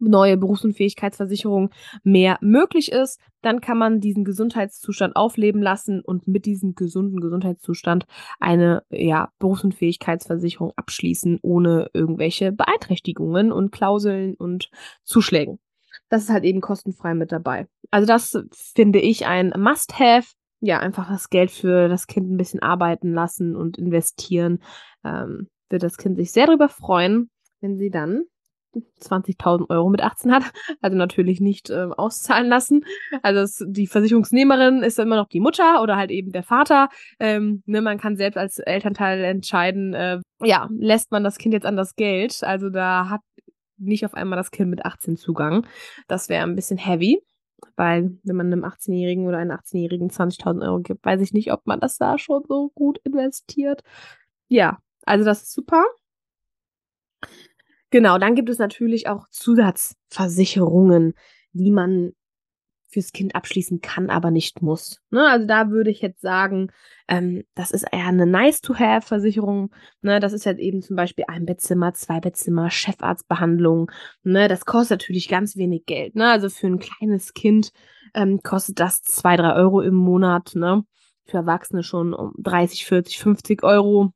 neue 0.01 0.37
Berufsunfähigkeitsversicherung 0.37 1.71
mehr 2.03 2.39
möglich 2.41 2.93
ist, 2.93 3.21
dann 3.43 3.61
kann 3.61 3.79
man 3.79 4.01
diesen 4.01 4.25
Gesundheitszustand 4.25 5.17
aufleben 5.17 5.63
lassen 5.63 6.01
und 6.01 6.27
mit 6.27 6.47
diesem 6.47 6.75
gesunden 6.75 7.21
Gesundheitszustand 7.21 8.07
eine 8.41 8.83
ja, 8.91 9.29
Berufsunfähigkeitsversicherung 9.39 10.73
abschließen, 10.77 11.39
ohne 11.43 11.91
irgendwelche 11.93 12.53
Beeinträchtigungen 12.53 13.53
und 13.53 13.71
Klauseln 13.71 14.35
und 14.35 14.71
Zuschlägen. 15.05 15.59
Das 16.09 16.23
ist 16.23 16.31
halt 16.31 16.45
eben 16.45 16.61
kostenfrei 16.61 17.15
mit 17.15 17.33
dabei. 17.33 17.67
Also 17.91 18.07
das 18.07 18.37
finde 18.53 19.01
ich 19.01 19.27
ein 19.27 19.53
Must-Have. 19.57 20.29
Ja, 20.61 20.81
einfach 20.81 21.09
das 21.09 21.29
Geld 21.29 21.51
für 21.51 21.89
das 21.89 22.07
Kind 22.07 22.31
ein 22.31 22.37
bisschen 22.37 22.63
arbeiten 22.63 23.13
lassen 23.13 23.55
und 23.55 23.77
investieren. 23.77 24.61
Ähm, 25.05 25.49
wird 25.69 25.83
das 25.83 25.99
Kind 25.99 26.17
sich 26.17 26.33
sehr 26.33 26.47
darüber 26.47 26.69
freuen, 26.69 27.31
wenn 27.61 27.77
sie 27.77 27.91
dann 27.91 28.25
20.000 29.01 29.71
Euro 29.71 29.89
mit 29.89 30.03
18 30.03 30.33
hat, 30.33 30.45
also 30.81 30.97
natürlich 30.97 31.41
nicht 31.41 31.71
äh, 31.71 31.89
auszahlen 31.97 32.49
lassen. 32.49 32.85
Also 33.23 33.41
es, 33.41 33.65
die 33.67 33.87
Versicherungsnehmerin 33.87 34.83
ist 34.83 34.99
immer 34.99 35.17
noch 35.17 35.29
die 35.29 35.41
Mutter 35.41 35.83
oder 35.83 35.97
halt 35.97 36.11
eben 36.11 36.33
der 36.33 36.43
Vater. 36.43 36.89
Ähm, 37.21 37.63
ne, 37.67 37.81
man 37.81 37.99
kann 37.99 38.17
selbst 38.17 38.37
als 38.37 38.59
Elternteil 38.59 39.23
entscheiden, 39.25 39.95
äh, 39.95 40.21
ja, 40.43 40.69
lässt 40.77 41.11
man 41.11 41.25
das 41.25 41.39
Kind 41.39 41.55
jetzt 41.55 41.67
an 41.67 41.77
das 41.77 41.97
Geld. 41.97 42.43
Also 42.43 42.71
da 42.71 43.09
hat 43.09 43.21
nicht 43.77 44.05
auf 44.05 44.15
einmal 44.15 44.37
das 44.37 44.51
Kind 44.51 44.71
mit 44.71 44.85
18 44.85 45.17
Zugang. 45.17 45.67
Das 46.09 46.29
wäre 46.29 46.45
ein 46.45 46.57
bisschen 46.57 46.79
heavy. 46.79 47.21
Weil, 47.77 48.19
wenn 48.23 48.37
man 48.37 48.53
einem 48.53 48.65
18-Jährigen 48.65 49.27
oder 49.27 49.39
einem 49.39 49.57
18-Jährigen 49.57 50.11
20.000 50.11 50.63
Euro 50.63 50.81
gibt, 50.81 51.05
weiß 51.05 51.21
ich 51.21 51.33
nicht, 51.33 51.53
ob 51.53 51.67
man 51.67 51.81
das 51.81 51.97
da 51.97 52.19
schon 52.19 52.43
so 52.47 52.71
gut 52.75 52.99
investiert. 53.05 53.83
Ja, 54.49 54.79
also 55.05 55.25
das 55.25 55.43
ist 55.45 55.53
super. 55.53 55.85
Genau, 57.95 58.19
dann 58.19 58.35
gibt 58.35 58.51
es 58.51 58.59
natürlich 58.59 59.07
auch 59.07 59.29
Zusatzversicherungen, 59.31 61.15
die 61.53 61.71
man 61.71 62.11
fürs 62.89 63.13
Kind 63.13 63.37
abschließen 63.37 63.83
kann, 63.83 64.11
aber 64.11 64.33
nicht 64.33 64.63
muss. 64.63 65.01
Ne? 65.11 65.25
Also 65.25 65.47
da 65.47 65.71
würde 65.71 65.93
ich 65.93 66.01
jetzt 66.01 66.21
sagen, 66.21 66.73
ähm, 67.07 67.45
das 67.55 67.71
ist 67.71 67.85
eher 67.93 68.09
eine 68.09 68.27
Nice-to-have-Versicherung. 68.27 69.73
Ne? 70.03 70.19
Das 70.19 70.33
ist 70.33 70.45
jetzt 70.45 70.59
eben 70.59 70.83
zum 70.83 70.97
Beispiel 70.97 71.27
ein 71.29 71.47
Bettzimmer, 71.47 71.95
zwei 71.95 72.19
Bettzimmer, 72.19 72.69
Chefarztbehandlung. 72.69 73.93
Ne? 74.25 74.49
Das 74.49 74.65
kostet 74.65 75.03
natürlich 75.03 75.29
ganz 75.29 75.55
wenig 75.57 75.87
Geld. 75.87 76.17
Ne? 76.17 76.29
Also 76.29 76.49
für 76.49 76.67
ein 76.67 76.81
kleines 76.81 77.33
Kind 77.33 77.71
ähm, 78.13 78.41
kostet 78.43 78.81
das 78.81 79.03
zwei, 79.03 79.37
drei 79.37 79.55
Euro 79.55 79.81
im 79.83 79.95
Monat. 79.95 80.57
Ne? 80.57 80.83
Für 81.27 81.37
Erwachsene 81.37 81.85
schon 81.85 82.13
um 82.13 82.33
30, 82.39 82.87
40, 82.87 83.21
50 83.21 83.63
Euro 83.63 84.13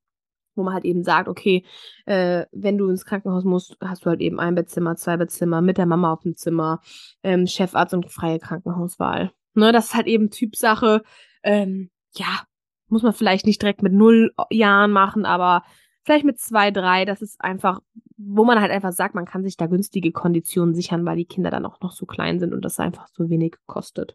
wo 0.58 0.62
man 0.64 0.74
halt 0.74 0.84
eben 0.84 1.02
sagt, 1.02 1.28
okay, 1.28 1.64
äh, 2.04 2.44
wenn 2.52 2.76
du 2.76 2.88
ins 2.88 3.04
Krankenhaus 3.04 3.44
musst, 3.44 3.76
hast 3.80 4.04
du 4.04 4.10
halt 4.10 4.20
eben 4.20 4.38
ein 4.40 4.54
Bettzimmer, 4.54 4.96
zwei 4.96 5.16
Bettzimmer, 5.16 5.62
mit 5.62 5.78
der 5.78 5.86
Mama 5.86 6.12
auf 6.12 6.22
dem 6.22 6.36
Zimmer, 6.36 6.80
ähm, 7.22 7.46
Chefarzt 7.46 7.94
und 7.94 8.10
freie 8.10 8.38
Krankenhauswahl. 8.38 9.30
Ne, 9.54 9.72
das 9.72 9.86
ist 9.86 9.94
halt 9.94 10.06
eben 10.06 10.30
Typsache. 10.30 11.02
Ähm, 11.42 11.90
ja, 12.14 12.42
muss 12.88 13.02
man 13.02 13.12
vielleicht 13.12 13.46
nicht 13.46 13.62
direkt 13.62 13.82
mit 13.82 13.92
null 13.92 14.32
Jahren 14.50 14.90
machen, 14.90 15.24
aber 15.24 15.62
vielleicht 16.04 16.24
mit 16.24 16.38
zwei, 16.38 16.70
drei. 16.70 17.04
Das 17.04 17.22
ist 17.22 17.40
einfach, 17.40 17.80
wo 18.16 18.44
man 18.44 18.60
halt 18.60 18.70
einfach 18.70 18.92
sagt, 18.92 19.14
man 19.14 19.26
kann 19.26 19.44
sich 19.44 19.56
da 19.56 19.66
günstige 19.66 20.12
Konditionen 20.12 20.74
sichern, 20.74 21.04
weil 21.04 21.16
die 21.16 21.26
Kinder 21.26 21.50
dann 21.50 21.66
auch 21.66 21.80
noch 21.80 21.92
so 21.92 22.06
klein 22.06 22.40
sind 22.40 22.54
und 22.54 22.64
das 22.64 22.80
einfach 22.80 23.08
so 23.12 23.28
wenig 23.30 23.56
kostet. 23.66 24.14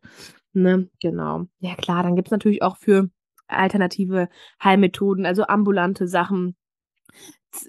Ne, 0.54 0.90
genau. 1.02 1.46
Ja 1.60 1.76
klar, 1.76 2.04
dann 2.04 2.16
gibt's 2.16 2.32
natürlich 2.32 2.62
auch 2.62 2.78
für 2.78 3.10
alternative 3.48 4.30
Heilmethoden, 4.64 5.26
also 5.26 5.44
ambulante 5.44 6.08
Sachen, 6.08 6.56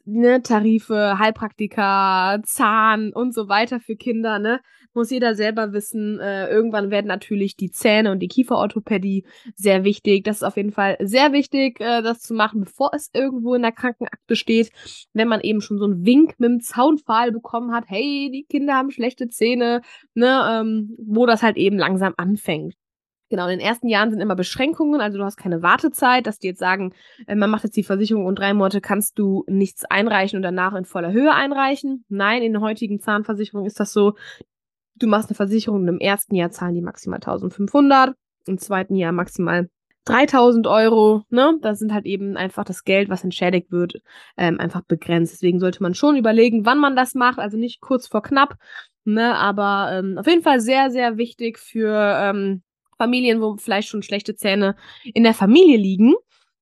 ne, 0.04 0.42
Tarife, 0.42 1.18
Heilpraktika, 1.18 2.40
Zahn 2.44 3.12
und 3.12 3.34
so 3.34 3.48
weiter 3.48 3.80
für 3.80 3.96
Kinder, 3.96 4.38
ne? 4.38 4.60
Muss 4.94 5.10
jeder 5.10 5.34
selber 5.34 5.72
wissen. 5.72 6.20
Äh, 6.20 6.48
irgendwann 6.48 6.90
werden 6.90 7.08
natürlich 7.08 7.56
die 7.56 7.70
Zähne 7.70 8.12
und 8.12 8.20
die 8.20 8.28
Kieferorthopädie 8.28 9.24
sehr 9.56 9.84
wichtig. 9.84 10.24
Das 10.24 10.36
ist 10.36 10.42
auf 10.44 10.56
jeden 10.56 10.70
Fall 10.72 10.96
sehr 11.00 11.32
wichtig, 11.32 11.80
äh, 11.80 12.02
das 12.02 12.20
zu 12.20 12.34
machen, 12.34 12.60
bevor 12.60 12.90
es 12.94 13.10
irgendwo 13.12 13.54
in 13.54 13.62
der 13.62 13.72
Krankenakte 13.72 14.36
steht. 14.36 14.70
Wenn 15.12 15.28
man 15.28 15.40
eben 15.40 15.60
schon 15.60 15.78
so 15.78 15.84
einen 15.84 16.06
Wink 16.06 16.34
mit 16.38 16.48
dem 16.48 16.60
Zaunpfahl 16.60 17.32
bekommen 17.32 17.72
hat, 17.72 17.84
hey, 17.88 18.30
die 18.32 18.46
Kinder 18.48 18.74
haben 18.74 18.90
schlechte 18.90 19.28
Zähne, 19.28 19.82
ne, 20.14 20.60
ähm, 20.62 20.94
wo 20.98 21.26
das 21.26 21.42
halt 21.42 21.56
eben 21.56 21.76
langsam 21.76 22.14
anfängt. 22.16 22.74
Genau, 23.34 23.48
in 23.48 23.58
den 23.58 23.66
ersten 23.66 23.88
Jahren 23.88 24.12
sind 24.12 24.20
immer 24.20 24.36
Beschränkungen, 24.36 25.00
also 25.00 25.18
du 25.18 25.24
hast 25.24 25.36
keine 25.36 25.60
Wartezeit, 25.60 26.28
dass 26.28 26.38
die 26.38 26.46
jetzt 26.46 26.60
sagen, 26.60 26.94
äh, 27.26 27.34
man 27.34 27.50
macht 27.50 27.64
jetzt 27.64 27.76
die 27.76 27.82
Versicherung 27.82 28.26
und 28.26 28.38
drei 28.38 28.54
Monate 28.54 28.80
kannst 28.80 29.18
du 29.18 29.42
nichts 29.48 29.84
einreichen 29.84 30.36
und 30.36 30.44
danach 30.44 30.72
in 30.74 30.84
voller 30.84 31.10
Höhe 31.10 31.34
einreichen. 31.34 32.04
Nein, 32.08 32.42
in 32.42 32.52
der 32.52 32.62
heutigen 32.62 33.00
Zahnversicherung 33.00 33.66
ist 33.66 33.80
das 33.80 33.92
so, 33.92 34.14
du 34.94 35.08
machst 35.08 35.30
eine 35.30 35.34
Versicherung 35.34 35.80
und 35.80 35.88
im 35.88 35.98
ersten 35.98 36.36
Jahr 36.36 36.52
zahlen 36.52 36.76
die 36.76 36.80
maximal 36.80 37.16
1500, 37.16 38.14
im 38.46 38.58
zweiten 38.58 38.94
Jahr 38.94 39.10
maximal 39.10 39.68
3000 40.04 40.68
Euro, 40.68 41.24
ne? 41.28 41.58
Das 41.60 41.80
sind 41.80 41.92
halt 41.92 42.06
eben 42.06 42.36
einfach 42.36 42.64
das 42.64 42.84
Geld, 42.84 43.08
was 43.08 43.24
entschädigt 43.24 43.72
wird, 43.72 43.94
ähm, 44.36 44.60
einfach 44.60 44.82
begrenzt. 44.82 45.32
Deswegen 45.32 45.58
sollte 45.58 45.82
man 45.82 45.94
schon 45.94 46.16
überlegen, 46.16 46.66
wann 46.66 46.78
man 46.78 46.94
das 46.94 47.14
macht, 47.14 47.40
also 47.40 47.56
nicht 47.56 47.80
kurz 47.80 48.06
vor 48.06 48.22
knapp, 48.22 48.54
ne? 49.02 49.34
Aber 49.34 49.90
ähm, 49.90 50.18
auf 50.18 50.28
jeden 50.28 50.42
Fall 50.42 50.60
sehr, 50.60 50.92
sehr 50.92 51.16
wichtig 51.16 51.58
für 51.58 52.16
ähm, 52.20 52.62
Familien, 53.04 53.40
wo 53.40 53.56
vielleicht 53.56 53.88
schon 53.88 54.02
schlechte 54.02 54.34
Zähne 54.34 54.76
in 55.02 55.24
der 55.24 55.34
Familie 55.34 55.76
liegen. 55.76 56.14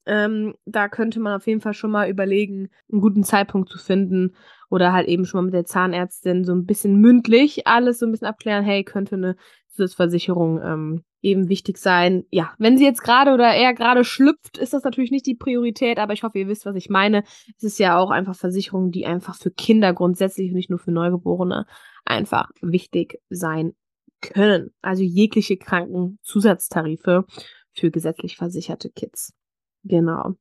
Ähm, 0.04 0.54
da 0.66 0.88
könnte 0.88 1.20
man 1.20 1.36
auf 1.36 1.46
jeden 1.46 1.60
Fall 1.60 1.74
schon 1.74 1.92
mal 1.92 2.10
überlegen, 2.10 2.70
einen 2.90 3.00
guten 3.00 3.22
Zeitpunkt 3.22 3.68
zu 3.68 3.78
finden 3.78 4.34
oder 4.68 4.92
halt 4.92 5.06
eben 5.06 5.24
schon 5.24 5.38
mal 5.38 5.44
mit 5.44 5.54
der 5.54 5.64
Zahnärztin 5.64 6.44
so 6.44 6.52
ein 6.52 6.66
bisschen 6.66 7.00
mündlich 7.00 7.68
alles 7.68 8.00
so 8.00 8.06
ein 8.06 8.10
bisschen 8.10 8.26
abklären, 8.26 8.64
hey, 8.64 8.82
könnte 8.82 9.14
eine 9.14 9.36
Zusatzversicherung 9.68 10.60
ähm, 10.60 11.04
eben 11.20 11.48
wichtig 11.48 11.78
sein. 11.78 12.24
Ja, 12.30 12.52
wenn 12.58 12.76
sie 12.76 12.84
jetzt 12.84 13.04
gerade 13.04 13.32
oder 13.32 13.54
eher 13.54 13.74
gerade 13.74 14.02
schlüpft, 14.02 14.58
ist 14.58 14.72
das 14.72 14.82
natürlich 14.82 15.12
nicht 15.12 15.26
die 15.26 15.36
Priorität, 15.36 15.98
aber 15.98 16.14
ich 16.14 16.24
hoffe, 16.24 16.40
ihr 16.40 16.48
wisst, 16.48 16.66
was 16.66 16.74
ich 16.74 16.90
meine. 16.90 17.22
Es 17.56 17.62
ist 17.62 17.78
ja 17.78 17.96
auch 17.96 18.10
einfach 18.10 18.34
Versicherungen, 18.34 18.90
die 18.90 19.06
einfach 19.06 19.36
für 19.36 19.52
Kinder 19.52 19.92
grundsätzlich 19.92 20.48
und 20.48 20.56
nicht 20.56 20.70
nur 20.70 20.80
für 20.80 20.90
Neugeborene 20.90 21.66
einfach 22.04 22.50
wichtig 22.60 23.20
sein 23.30 23.74
können. 24.22 24.70
Also 24.80 25.02
jegliche 25.02 25.58
Krankenzusatztarife 25.58 27.26
für 27.74 27.90
gesetzlich 27.90 28.36
versicherte 28.36 28.90
Kids. 28.90 29.34
Genau. 29.84 30.34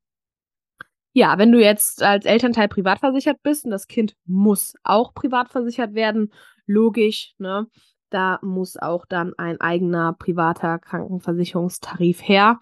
Ja, 1.14 1.36
wenn 1.36 1.52
du 1.52 1.60
jetzt 1.60 2.02
als 2.02 2.24
Elternteil 2.24 2.68
privat 2.68 3.00
versichert 3.00 3.42
bist 3.42 3.66
und 3.66 3.70
das 3.70 3.86
Kind 3.86 4.14
muss 4.24 4.74
auch 4.82 5.12
privat 5.12 5.50
versichert 5.50 5.94
werden, 5.94 6.32
logisch, 6.66 7.34
ne? 7.38 7.66
Da 8.08 8.38
muss 8.42 8.76
auch 8.76 9.06
dann 9.06 9.32
ein 9.38 9.60
eigener 9.60 10.12
privater 10.12 10.78
Krankenversicherungstarif 10.78 12.26
her. 12.26 12.60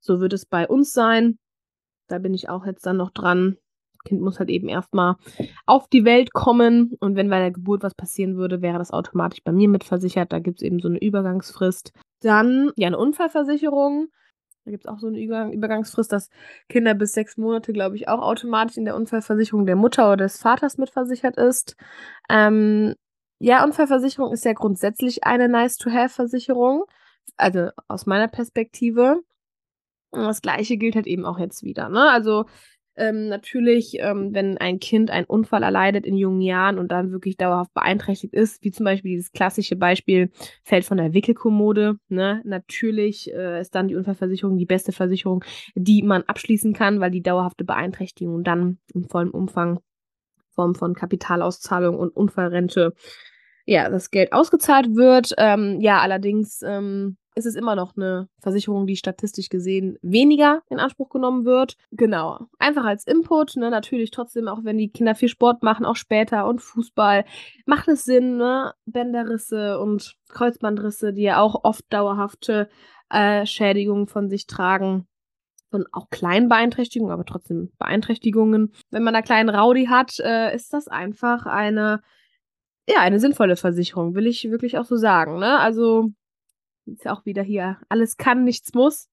So 0.00 0.20
wird 0.20 0.32
es 0.32 0.46
bei 0.46 0.66
uns 0.66 0.92
sein. 0.92 1.38
Da 2.08 2.18
bin 2.18 2.32
ich 2.32 2.48
auch 2.48 2.64
jetzt 2.64 2.86
dann 2.86 2.96
noch 2.96 3.10
dran, 3.10 3.58
Kind 4.08 4.22
muss 4.22 4.38
halt 4.38 4.48
eben 4.48 4.68
erstmal 4.68 5.16
auf 5.66 5.86
die 5.88 6.04
Welt 6.04 6.32
kommen 6.32 6.96
und 7.00 7.16
wenn 7.16 7.28
bei 7.28 7.38
der 7.38 7.50
Geburt 7.50 7.82
was 7.82 7.94
passieren 7.94 8.36
würde, 8.36 8.62
wäre 8.62 8.78
das 8.78 8.90
automatisch 8.90 9.42
bei 9.44 9.52
mir 9.52 9.68
mitversichert. 9.68 10.32
Da 10.32 10.38
gibt 10.38 10.58
es 10.58 10.62
eben 10.62 10.80
so 10.80 10.88
eine 10.88 10.98
Übergangsfrist. 10.98 11.92
Dann 12.20 12.72
ja 12.76 12.86
eine 12.86 12.98
Unfallversicherung. 12.98 14.08
Da 14.64 14.70
gibt 14.70 14.84
es 14.84 14.90
auch 14.90 14.98
so 14.98 15.06
eine 15.06 15.20
Übergangsfrist, 15.20 16.12
dass 16.12 16.28
Kinder 16.68 16.94
bis 16.94 17.12
sechs 17.12 17.36
Monate, 17.36 17.72
glaube 17.72 17.96
ich, 17.96 18.08
auch 18.08 18.20
automatisch 18.20 18.76
in 18.76 18.84
der 18.84 18.96
Unfallversicherung 18.96 19.66
der 19.66 19.76
Mutter 19.76 20.08
oder 20.08 20.24
des 20.24 20.38
Vaters 20.38 20.78
mitversichert 20.78 21.36
ist. 21.36 21.76
Ähm, 22.28 22.94
ja, 23.38 23.64
Unfallversicherung 23.64 24.32
ist 24.32 24.44
ja 24.44 24.52
grundsätzlich 24.52 25.24
eine 25.24 25.48
Nice-to-Have-Versicherung. 25.48 26.84
Also 27.36 27.70
aus 27.86 28.06
meiner 28.06 28.28
Perspektive. 28.28 29.20
Und 30.10 30.22
das 30.24 30.42
gleiche 30.42 30.76
gilt 30.76 30.96
halt 30.96 31.06
eben 31.06 31.24
auch 31.24 31.38
jetzt 31.38 31.62
wieder. 31.62 31.88
Ne? 31.88 32.10
Also 32.10 32.46
ähm, 32.98 33.28
natürlich, 33.28 33.98
ähm, 34.00 34.34
wenn 34.34 34.58
ein 34.58 34.80
Kind 34.80 35.10
einen 35.10 35.26
Unfall 35.26 35.62
erleidet 35.62 36.04
in 36.04 36.16
jungen 36.16 36.40
Jahren 36.40 36.78
und 36.78 36.92
dann 36.92 37.12
wirklich 37.12 37.36
dauerhaft 37.36 37.72
beeinträchtigt 37.74 38.34
ist, 38.34 38.62
wie 38.64 38.70
zum 38.70 38.84
Beispiel 38.84 39.12
dieses 39.12 39.32
klassische 39.32 39.76
Beispiel 39.76 40.30
fällt 40.64 40.84
von 40.84 40.98
der 40.98 41.14
Wickelkommode, 41.14 41.98
ne? 42.08 42.42
natürlich 42.44 43.32
äh, 43.32 43.60
ist 43.60 43.74
dann 43.74 43.88
die 43.88 43.96
Unfallversicherung 43.96 44.58
die 44.58 44.66
beste 44.66 44.92
Versicherung, 44.92 45.44
die 45.74 46.02
man 46.02 46.22
abschließen 46.24 46.72
kann, 46.72 47.00
weil 47.00 47.10
die 47.10 47.22
dauerhafte 47.22 47.64
Beeinträchtigung 47.64 48.44
dann 48.44 48.78
im 48.92 49.04
vollen 49.04 49.30
Umfang 49.30 49.80
Form 50.50 50.74
von 50.74 50.94
Kapitalauszahlung 50.94 51.96
und 51.96 52.16
Unfallrente 52.16 52.94
ja, 53.64 53.88
das 53.90 54.10
Geld 54.10 54.32
ausgezahlt 54.32 54.96
wird. 54.96 55.34
Ähm, 55.36 55.78
ja, 55.80 56.00
allerdings 56.00 56.62
ähm, 56.62 57.18
ist 57.38 57.46
es 57.46 57.54
immer 57.54 57.74
noch 57.74 57.96
eine 57.96 58.28
Versicherung, 58.40 58.86
die 58.86 58.96
statistisch 58.96 59.48
gesehen 59.48 59.98
weniger 60.02 60.62
in 60.68 60.78
Anspruch 60.78 61.08
genommen 61.08 61.44
wird. 61.44 61.76
Genau. 61.92 62.40
Einfach 62.58 62.84
als 62.84 63.06
Input, 63.06 63.56
ne, 63.56 63.70
natürlich 63.70 64.10
trotzdem, 64.10 64.48
auch 64.48 64.64
wenn 64.64 64.76
die 64.76 64.90
Kinder 64.90 65.14
viel 65.14 65.28
Sport 65.28 65.62
machen, 65.62 65.86
auch 65.86 65.96
später 65.96 66.46
und 66.46 66.60
Fußball, 66.60 67.24
macht 67.64 67.88
es 67.88 68.04
Sinn, 68.04 68.36
ne? 68.36 68.74
Bänderrisse 68.86 69.78
und 69.78 70.16
Kreuzbandrisse, 70.28 71.12
die 71.12 71.22
ja 71.22 71.40
auch 71.40 71.64
oft 71.64 71.84
dauerhafte 71.90 72.68
äh, 73.10 73.46
Schädigungen 73.46 74.08
von 74.08 74.28
sich 74.28 74.46
tragen. 74.46 75.06
Von 75.70 75.86
auch 75.92 76.08
kleinen 76.10 76.48
Beeinträchtigungen, 76.48 77.12
aber 77.12 77.26
trotzdem 77.26 77.70
Beeinträchtigungen. 77.78 78.72
Wenn 78.90 79.02
man 79.02 79.14
da 79.14 79.22
kleinen 79.22 79.50
Raudi 79.50 79.86
hat, 79.86 80.18
äh, 80.18 80.54
ist 80.54 80.72
das 80.72 80.88
einfach 80.88 81.46
eine 81.46 82.00
ja, 82.88 83.00
eine 83.00 83.20
sinnvolle 83.20 83.56
Versicherung, 83.56 84.14
will 84.14 84.26
ich 84.26 84.50
wirklich 84.50 84.78
auch 84.78 84.86
so 84.86 84.96
sagen. 84.96 85.38
Ne? 85.38 85.58
Also 85.58 86.10
ist 86.92 87.04
ja 87.04 87.12
auch 87.12 87.24
wieder 87.24 87.42
hier, 87.42 87.78
alles 87.88 88.16
kann, 88.16 88.44
nichts 88.44 88.74
muss. 88.74 89.08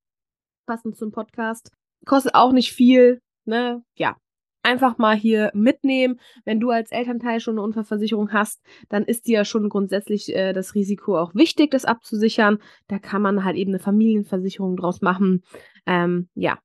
Passend 0.66 0.98
zum 0.98 1.12
Podcast. 1.12 1.72
Kostet 2.06 2.36
auch 2.36 2.52
nicht 2.52 2.74
viel. 2.74 3.22
Ne? 3.46 3.84
Ja, 3.96 4.18
einfach 4.66 4.98
mal 4.98 5.16
hier 5.16 5.52
mitnehmen. 5.54 6.20
Wenn 6.44 6.60
du 6.60 6.72
als 6.72 6.92
Elternteil 6.92 7.40
schon 7.40 7.56
eine 7.56 7.62
Unfallversicherung 7.62 8.34
hast, 8.34 8.62
dann 8.90 9.06
ist 9.06 9.28
dir 9.28 9.40
ja 9.40 9.46
schon 9.46 9.70
grundsätzlich 9.70 10.36
äh, 10.36 10.54
das 10.54 10.76
Risiko 10.76 11.18
auch 11.18 11.36
wichtig, 11.36 11.72
das 11.72 11.86
abzusichern. 11.86 12.58
Da 12.88 13.00
kann 13.00 13.22
man 13.22 13.44
halt 13.44 13.56
eben 13.56 13.72
eine 13.72 13.80
Familienversicherung 13.80 14.76
draus 14.76 15.02
machen. 15.02 15.44
Ähm, 15.86 16.30
ja, 16.34 16.58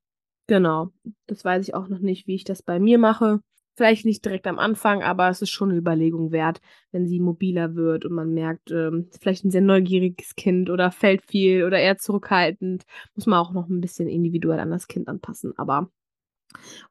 genau. 0.47 0.89
Das 1.27 1.45
weiß 1.45 1.69
ich 1.69 1.75
auch 1.75 1.89
noch 1.89 2.01
nicht, 2.01 2.27
wie 2.27 2.35
ich 2.35 2.45
das 2.45 2.63
bei 2.63 2.81
mir 2.81 2.99
mache. 2.99 3.41
Vielleicht 3.81 4.05
nicht 4.05 4.23
direkt 4.27 4.47
am 4.47 4.59
Anfang, 4.59 5.03
aber 5.03 5.31
es 5.31 5.41
ist 5.41 5.49
schon 5.49 5.71
eine 5.71 5.79
Überlegung 5.79 6.33
wert, 6.33 6.61
wenn 6.93 7.07
sie 7.07 7.19
mobiler 7.19 7.77
wird 7.77 8.05
und 8.05 8.13
man 8.13 8.35
merkt, 8.35 8.71
ähm, 8.71 9.09
vielleicht 9.19 9.43
ein 9.47 9.51
sehr 9.51 9.63
neugieriges 9.63 10.37
Kind 10.37 10.69
oder 10.69 10.91
fällt 10.91 11.25
viel 11.25 11.65
oder 11.65 11.79
eher 11.79 11.97
zurückhaltend. 11.97 12.85
Muss 13.15 13.25
man 13.25 13.39
auch 13.39 13.55
noch 13.55 13.71
ein 13.71 13.81
bisschen 13.81 14.07
individuell 14.07 14.61
an 14.61 14.71
das 14.71 14.87
Kind 14.87 15.09
anpassen. 15.09 15.55
Aber 15.57 15.91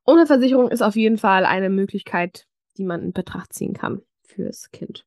ohne 0.04 0.26
Versicherung 0.26 0.72
ist 0.72 0.82
auf 0.82 0.96
jeden 0.96 1.20
Fall 1.20 1.46
eine 1.46 1.70
Möglichkeit, 1.70 2.48
die 2.78 2.86
man 2.86 3.04
in 3.04 3.14
Betracht 3.14 3.54
ziehen 3.54 3.74
kann 3.74 4.02
fürs 4.24 4.72
Kind. 4.72 5.06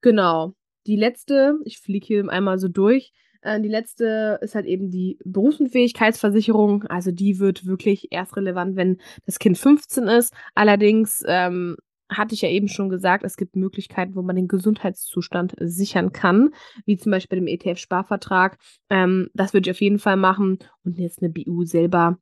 Genau. 0.00 0.54
Die 0.88 0.96
letzte, 0.96 1.60
ich 1.64 1.78
fliege 1.78 2.06
hier 2.06 2.28
einmal 2.28 2.58
so 2.58 2.66
durch. 2.66 3.12
Äh, 3.44 3.60
die 3.60 3.68
letzte 3.68 4.38
ist 4.42 4.54
halt 4.54 4.66
eben 4.66 4.90
die 4.90 5.18
Berufsunfähigkeitsversicherung. 5.24 6.84
Also 6.84 7.12
die 7.12 7.38
wird 7.38 7.66
wirklich 7.66 8.08
erst 8.10 8.36
relevant, 8.36 8.76
wenn 8.76 8.98
das 9.26 9.38
Kind 9.38 9.58
15 9.58 10.08
ist. 10.08 10.34
Allerdings 10.54 11.22
ähm, 11.26 11.76
hatte 12.08 12.34
ich 12.34 12.42
ja 12.42 12.48
eben 12.48 12.68
schon 12.68 12.88
gesagt, 12.88 13.24
es 13.24 13.36
gibt 13.36 13.56
Möglichkeiten, 13.56 14.14
wo 14.14 14.22
man 14.22 14.36
den 14.36 14.48
Gesundheitszustand 14.48 15.54
sichern 15.58 16.12
kann, 16.12 16.50
wie 16.86 16.96
zum 16.96 17.12
Beispiel 17.12 17.38
dem 17.38 17.46
ETF-Sparvertrag. 17.46 18.58
Ähm, 18.90 19.28
das 19.34 19.52
würde 19.52 19.68
ich 19.68 19.76
auf 19.76 19.80
jeden 19.80 19.98
Fall 19.98 20.16
machen 20.16 20.58
und 20.84 20.98
jetzt 20.98 21.22
eine 21.22 21.30
BU 21.30 21.64
selber 21.64 22.18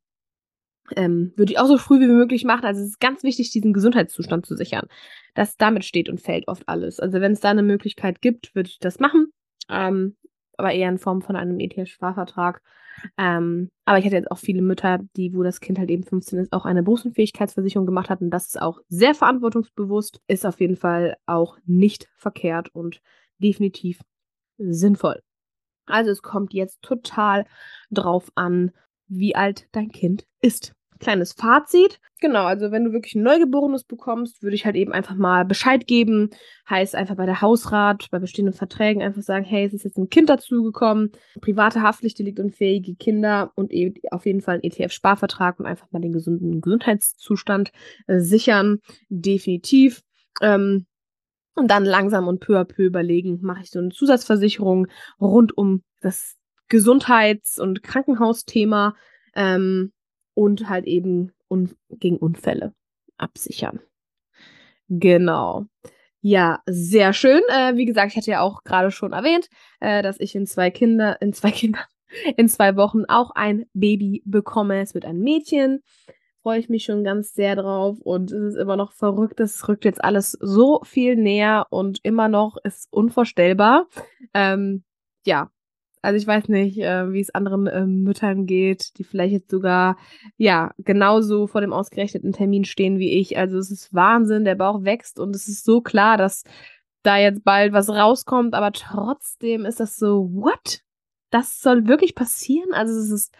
ähm, 0.97 1.33
würde 1.37 1.53
ich 1.53 1.59
auch 1.59 1.67
so 1.67 1.79
früh 1.79 2.01
wie 2.01 2.07
möglich 2.07 2.45
machen. 2.45 2.65
Also 2.65 2.83
es 2.83 2.89
ist 2.89 3.01
ganz 3.01 3.23
wichtig, 3.23 3.51
diesen 3.51 3.73
Gesundheitszustand 3.73 4.45
zu 4.45 4.57
sichern. 4.57 4.89
Das 5.35 5.57
damit 5.57 5.85
steht 5.85 6.09
und 6.09 6.21
fällt 6.21 6.49
oft 6.49 6.69
alles. 6.69 6.99
Also 7.01 7.21
wenn 7.21 7.33
es 7.33 7.41
da 7.41 7.51
eine 7.51 7.63
Möglichkeit 7.63 8.21
gibt, 8.21 8.55
würde 8.55 8.69
ich 8.69 8.79
das 8.79 8.99
machen. 8.99 9.29
Ähm, 9.71 10.17
aber 10.57 10.73
eher 10.73 10.89
in 10.89 10.99
Form 10.99 11.23
von 11.23 11.37
einem 11.37 11.59
ETF-Sparvertrag. 11.59 12.63
Ähm, 13.17 13.71
aber 13.85 13.99
ich 13.99 14.05
hatte 14.05 14.17
jetzt 14.17 14.31
auch 14.31 14.39
viele 14.39 14.63
Mütter, 14.63 15.01
die, 15.17 15.35
wo 15.35 15.43
das 15.43 15.61
Kind 15.61 15.79
halt 15.79 15.91
eben 15.91 16.05
15 16.05 16.39
ist, 16.39 16.53
auch 16.53 16.65
eine 16.65 16.83
Berufsunfähigkeitsversicherung 16.83 17.87
gemacht 17.87 18.11
hatten. 18.11 18.31
Das 18.31 18.47
ist 18.47 18.61
auch 18.61 18.81
sehr 18.89 19.15
verantwortungsbewusst, 19.15 20.21
ist 20.29 20.47
auf 20.47 20.61
jeden 20.61 20.77
Fall 20.77 21.17
auch 21.27 21.57
nicht 21.65 22.09
verkehrt 22.17 22.69
und 22.75 23.01
definitiv 23.39 24.01
sinnvoll. 24.59 25.23
Also 25.87 26.11
es 26.11 26.23
kommt 26.23 26.55
jetzt 26.55 26.83
total 26.83 27.45
drauf 27.91 28.31
an, 28.35 28.73
wie 29.09 29.35
alt 29.35 29.69
dein 29.73 29.91
Kind 29.91 30.27
ist. 30.41 30.75
Kleines 31.03 31.33
Fazit. 31.33 31.99
Genau, 32.21 32.45
also 32.45 32.71
wenn 32.71 32.85
du 32.85 32.93
wirklich 32.93 33.17
ein 33.17 33.25
Neugeborenes 33.25 33.83
bekommst, 33.83 34.41
würde 34.45 34.55
ich 34.55 34.65
halt 34.65 34.77
eben 34.77 34.93
einfach 34.93 35.17
mal 35.17 35.45
Bescheid 35.45 35.89
geben. 35.89 36.31
Heißt 36.71 36.95
einfach 36.95 37.17
bei 37.17 37.27
der 37.27 37.41
Hausrat, 37.41 38.07
bei 38.13 38.21
bestehenden 38.21 38.55
Verträgen 38.55 39.03
einfach 39.03 39.23
sagen, 39.23 39.45
hey, 39.45 39.67
es 39.67 39.75
ist 39.75 39.83
jetzt 39.83 39.99
ein 39.99 40.11
Kind 40.11 40.31
dazugekommen, 40.31 41.11
private 41.41 41.83
Haftpflicht, 41.83 42.21
unfähige 42.39 42.95
Kinder 42.95 43.51
und 43.57 43.73
eben 43.73 43.97
auf 44.13 44.27
jeden 44.27 44.43
Fall 44.43 44.55
ein 44.55 44.63
ETF-Sparvertrag 44.63 45.59
und 45.59 45.67
einfach 45.67 45.91
mal 45.91 45.99
den 45.99 46.13
gesunden 46.13 46.61
Gesundheitszustand 46.61 47.73
äh, 48.07 48.21
sichern. 48.21 48.79
Definitiv. 49.09 50.03
Ähm, 50.41 50.87
und 51.57 51.69
dann 51.69 51.85
langsam 51.85 52.29
und 52.29 52.39
peu 52.39 52.61
à 52.61 52.65
peu 52.65 52.85
überlegen, 52.85 53.41
mache 53.43 53.63
ich 53.63 53.71
so 53.71 53.81
eine 53.81 53.89
Zusatzversicherung 53.89 54.87
rund 55.21 55.59
um 55.59 55.83
das 56.01 56.37
Gesundheits- 56.69 57.59
und 57.59 57.83
Krankenhausthema 57.83 58.95
ähm, 59.35 59.93
und 60.35 60.69
halt 60.69 60.87
eben 60.87 61.33
un 61.49 61.75
gegen 61.91 62.17
Unfälle 62.17 62.75
absichern. 63.19 63.81
Genau. 64.89 65.67
Ja, 66.21 66.61
sehr 66.67 67.13
schön. 67.13 67.43
Äh, 67.49 67.77
wie 67.77 67.85
gesagt, 67.85 68.13
ich 68.13 68.17
hatte 68.17 68.31
ja 68.31 68.41
auch 68.41 68.63
gerade 68.65 68.91
schon 68.91 69.13
erwähnt, 69.13 69.49
äh, 69.81 70.03
dass 70.03 70.21
ich 70.21 70.35
in 70.35 70.47
zwei 70.47 70.71
Kinder, 70.71 71.21
in 71.21 71.33
zwei 71.33 71.51
Kinder, 71.53 71.81
in 72.37 72.49
zwei 72.49 72.77
Wochen 72.77 73.05
auch 73.07 73.31
ein 73.33 73.67
Baby 73.75 74.23
bekomme. 74.25 74.81
Es 74.81 74.95
wird 74.95 75.05
ein 75.05 75.19
Mädchen. 75.19 75.83
Freue 76.43 76.59
ich 76.59 76.69
mich 76.69 76.85
schon 76.85 77.05
ganz 77.05 77.35
sehr 77.35 77.57
drauf 77.57 77.99
und 78.01 78.33
es 78.33 78.55
ist 78.55 78.57
immer 78.57 78.77
noch 78.77 78.93
verrückt. 78.93 79.41
Es 79.41 79.69
rückt 79.69 79.85
jetzt 79.85 80.03
alles 80.03 80.33
so 80.33 80.81
viel 80.85 81.17
näher 81.17 81.67
und 81.71 82.01
immer 82.03 82.29
noch 82.29 82.57
ist 82.65 82.89
unvorstellbar. 82.93 83.87
Ähm, 84.35 84.85
ja, 85.25 85.51
also 86.03 86.17
ich 86.17 86.27
weiß 86.27 86.49
nicht, 86.49 86.79
äh, 86.79 87.13
wie 87.13 87.21
es 87.21 87.35
anderen 87.35 87.69
äh, 87.69 87.87
Müttern 87.87 88.47
geht, 88.47 88.99
die 88.99 89.05
vielleicht 89.05 89.33
jetzt 89.33 89.51
sogar 89.51 89.97
ja 90.37 90.73
genauso 90.79 91.47
vor 91.47 91.61
dem 91.61 91.73
ausgerechneten 91.73 92.33
Termin 92.33 92.65
stehen 92.65 92.99
wie 92.99 93.13
ich. 93.21 93.39
Also 93.39 93.57
es 93.59 93.71
ist 93.71 93.95
Wahnsinn, 93.95 94.45
der 94.45 94.57
Bauch 94.57 94.83
wächst 94.85 95.21
und 95.21 95.35
es 95.37 95.47
ist 95.49 95.65
so 95.65 95.81
klar, 95.81 96.17
dass 96.17 96.43
da 97.05 97.19
jetzt 97.19 97.45
bald 97.45 97.73
was 97.73 97.89
rauskommt, 97.89 98.55
aber 98.55 98.73
trotzdem 98.73 99.65
ist 99.65 99.81
das 99.81 99.97
so, 99.97 100.29
what? 100.33 100.81
Das 101.31 101.61
soll 101.61 101.87
wirklich 101.89 102.15
passieren? 102.15 102.73
Also 102.73 102.99
es 102.99 103.11
ist 103.11 103.35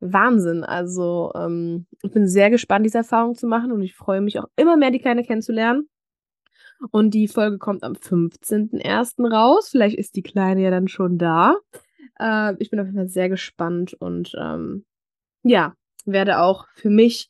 Wahnsinn. 0.00 0.64
Also 0.64 1.32
ähm, 1.34 1.86
ich 2.02 2.12
bin 2.12 2.28
sehr 2.28 2.50
gespannt, 2.50 2.86
diese 2.86 2.98
Erfahrung 2.98 3.34
zu 3.34 3.46
machen 3.46 3.72
und 3.72 3.82
ich 3.82 3.94
freue 3.94 4.20
mich 4.20 4.38
auch 4.38 4.46
immer 4.56 4.76
mehr, 4.76 4.90
die 4.90 5.00
Kleine 5.00 5.24
kennenzulernen. 5.24 5.88
Und 6.90 7.14
die 7.14 7.28
Folge 7.28 7.58
kommt 7.58 7.82
am 7.82 7.92
15.01. 7.94 9.30
raus. 9.30 9.68
Vielleicht 9.70 9.96
ist 9.96 10.16
die 10.16 10.22
Kleine 10.22 10.62
ja 10.62 10.70
dann 10.70 10.88
schon 10.88 11.18
da. 11.18 11.56
Äh, 12.18 12.54
ich 12.58 12.70
bin 12.70 12.80
auf 12.80 12.86
jeden 12.86 12.96
Fall 12.96 13.08
sehr 13.08 13.28
gespannt 13.28 13.94
und 13.94 14.34
ähm, 14.38 14.84
ja, 15.42 15.74
werde 16.04 16.40
auch 16.40 16.66
für 16.74 16.90
mich 16.90 17.28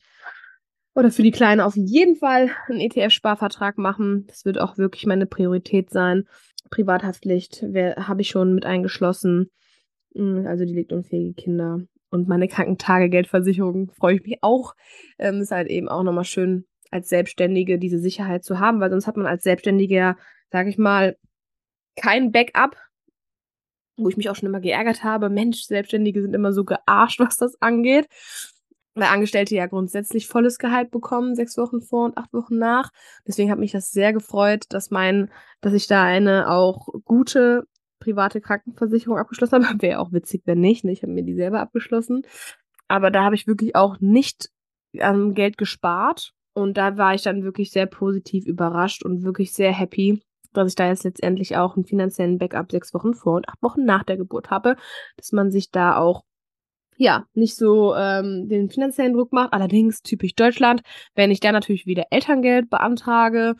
oder 0.95 1.11
für 1.11 1.23
die 1.23 1.33
Kleine 1.33 1.65
auf 1.65 1.77
jeden 1.77 2.17
Fall 2.17 2.51
einen 2.69 2.81
ETF-Sparvertrag 2.81 3.79
machen. 3.79 4.27
Das 4.29 4.45
wird 4.45 4.59
auch 4.59 4.79
wirklich 4.79 5.07
meine 5.07 5.27
Priorität 5.27 5.91
sein. 5.91 6.25
Privathaftpflicht 6.71 7.63
habe 7.63 8.23
ich 8.23 8.29
schon 8.29 8.55
mit 8.55 8.65
eingeschlossen. 8.65 9.51
Hm, 10.15 10.47
also 10.47 10.65
die 10.65 10.87
unfähige 10.91 11.35
Kinder. 11.35 11.81
Und 12.11 12.29
meine 12.29 12.47
Krankentagegeldversicherung 12.47 13.91
freue 13.91 14.17
ich 14.17 14.23
mich 14.23 14.39
auch. 14.43 14.75
Ähm, 15.19 15.41
ist 15.41 15.51
halt 15.51 15.69
eben 15.69 15.89
auch 15.89 16.05
nochmal 16.05 16.25
schön, 16.25 16.65
als 16.91 17.09
Selbstständige 17.09 17.79
diese 17.79 17.99
Sicherheit 17.99 18.45
zu 18.45 18.61
haben, 18.61 18.79
weil 18.79 18.91
sonst 18.91 19.09
hat 19.09 19.17
man 19.17 19.27
als 19.27 19.43
Selbstständiger, 19.43 20.17
sage 20.51 20.71
ich 20.71 20.79
mal, 20.79 21.17
kein 21.97 22.31
Backup, 22.31 22.77
wo 23.97 24.09
ich 24.09 24.17
mich 24.17 24.29
auch 24.29 24.37
schon 24.37 24.49
immer 24.49 24.61
geärgert 24.61 25.05
habe, 25.05 25.29
Mensch, 25.31 25.63
Selbstständige 25.63 26.23
sind 26.23 26.35
immer 26.35 26.53
so 26.53 26.65
gearscht, 26.65 27.21
was 27.21 27.37
das 27.37 27.61
angeht. 27.61 28.09
Weil 28.97 29.09
Angestellte 29.09 29.57
ja 29.57 29.67
grundsätzlich 29.67 30.29
volles 30.29 30.59
Gehalt 30.59 30.93
bekommen, 30.93 31.35
sechs 31.35 31.57
Wochen 31.59 31.81
vor 31.81 32.05
und 32.05 32.17
acht 32.17 32.33
Wochen 32.33 32.59
nach. 32.59 32.91
Deswegen 33.27 33.51
hat 33.51 33.59
mich 33.59 33.73
das 33.73 33.91
sehr 33.91 34.13
gefreut, 34.13 34.67
dass 34.69 34.93
mein, 34.93 35.31
dass 35.61 35.73
ich 35.73 35.89
da 35.89 36.05
eine 36.05 36.49
auch 36.49 36.87
gute 37.05 37.65
private 37.99 38.41
Krankenversicherung 38.41 39.19
abgeschlossen 39.19 39.69
habe. 39.69 39.79
Wäre 39.83 39.99
auch 39.99 40.13
witzig, 40.13 40.43
wenn 40.45 40.61
nicht. 40.61 40.85
Ne? 40.85 40.93
Ich 40.93 41.03
habe 41.03 41.13
mir 41.13 41.25
die 41.25 41.35
selber 41.35 41.61
abgeschlossen. 41.61 42.23
Aber 42.87 43.11
da 43.11 43.25
habe 43.25 43.35
ich 43.35 43.49
wirklich 43.49 43.75
auch 43.75 43.99
nicht 43.99 44.51
an 45.01 45.35
Geld 45.35 45.59
gespart. 45.59 46.33
Und 46.53 46.77
da 46.77 46.97
war 46.97 47.15
ich 47.15 47.23
dann 47.23 47.43
wirklich 47.43 47.73
sehr 47.73 47.87
positiv 47.87 48.47
überrascht 48.47 49.05
und 49.05 49.25
wirklich 49.25 49.53
sehr 49.53 49.73
happy, 49.73 50.23
dass 50.57 50.69
ich 50.69 50.75
da 50.75 50.89
jetzt 50.89 51.05
letztendlich 51.05 51.57
auch 51.57 51.77
einen 51.77 51.85
finanziellen 51.85 52.39
Backup 52.39 52.71
sechs 52.71 52.95
Wochen 52.95 53.15
vor 53.15 53.37
und 53.37 53.49
acht 53.49 53.63
Wochen 53.63 53.85
nach 53.85 54.05
der 54.05 54.17
Geburt 54.17 54.51
habe, 54.51 54.77
dass 55.17 55.33
man 55.33 55.51
sich 55.51 55.71
da 55.71 55.97
auch 55.97 56.25
ja, 56.97 57.27
nicht 57.35 57.57
so 57.57 57.95
ähm, 57.95 58.49
den 58.49 58.71
finanziellen 58.71 59.15
Druck 59.15 59.33
macht. 59.33 59.53
Allerdings 59.53 60.03
typisch 60.03 60.35
Deutschland, 60.35 60.83
wenn 61.15 61.31
ich 61.31 61.41
da 61.41 61.53
natürlich 61.53 61.87
wieder 61.87 62.05
Elterngeld 62.11 62.71
beantrage, 62.71 63.57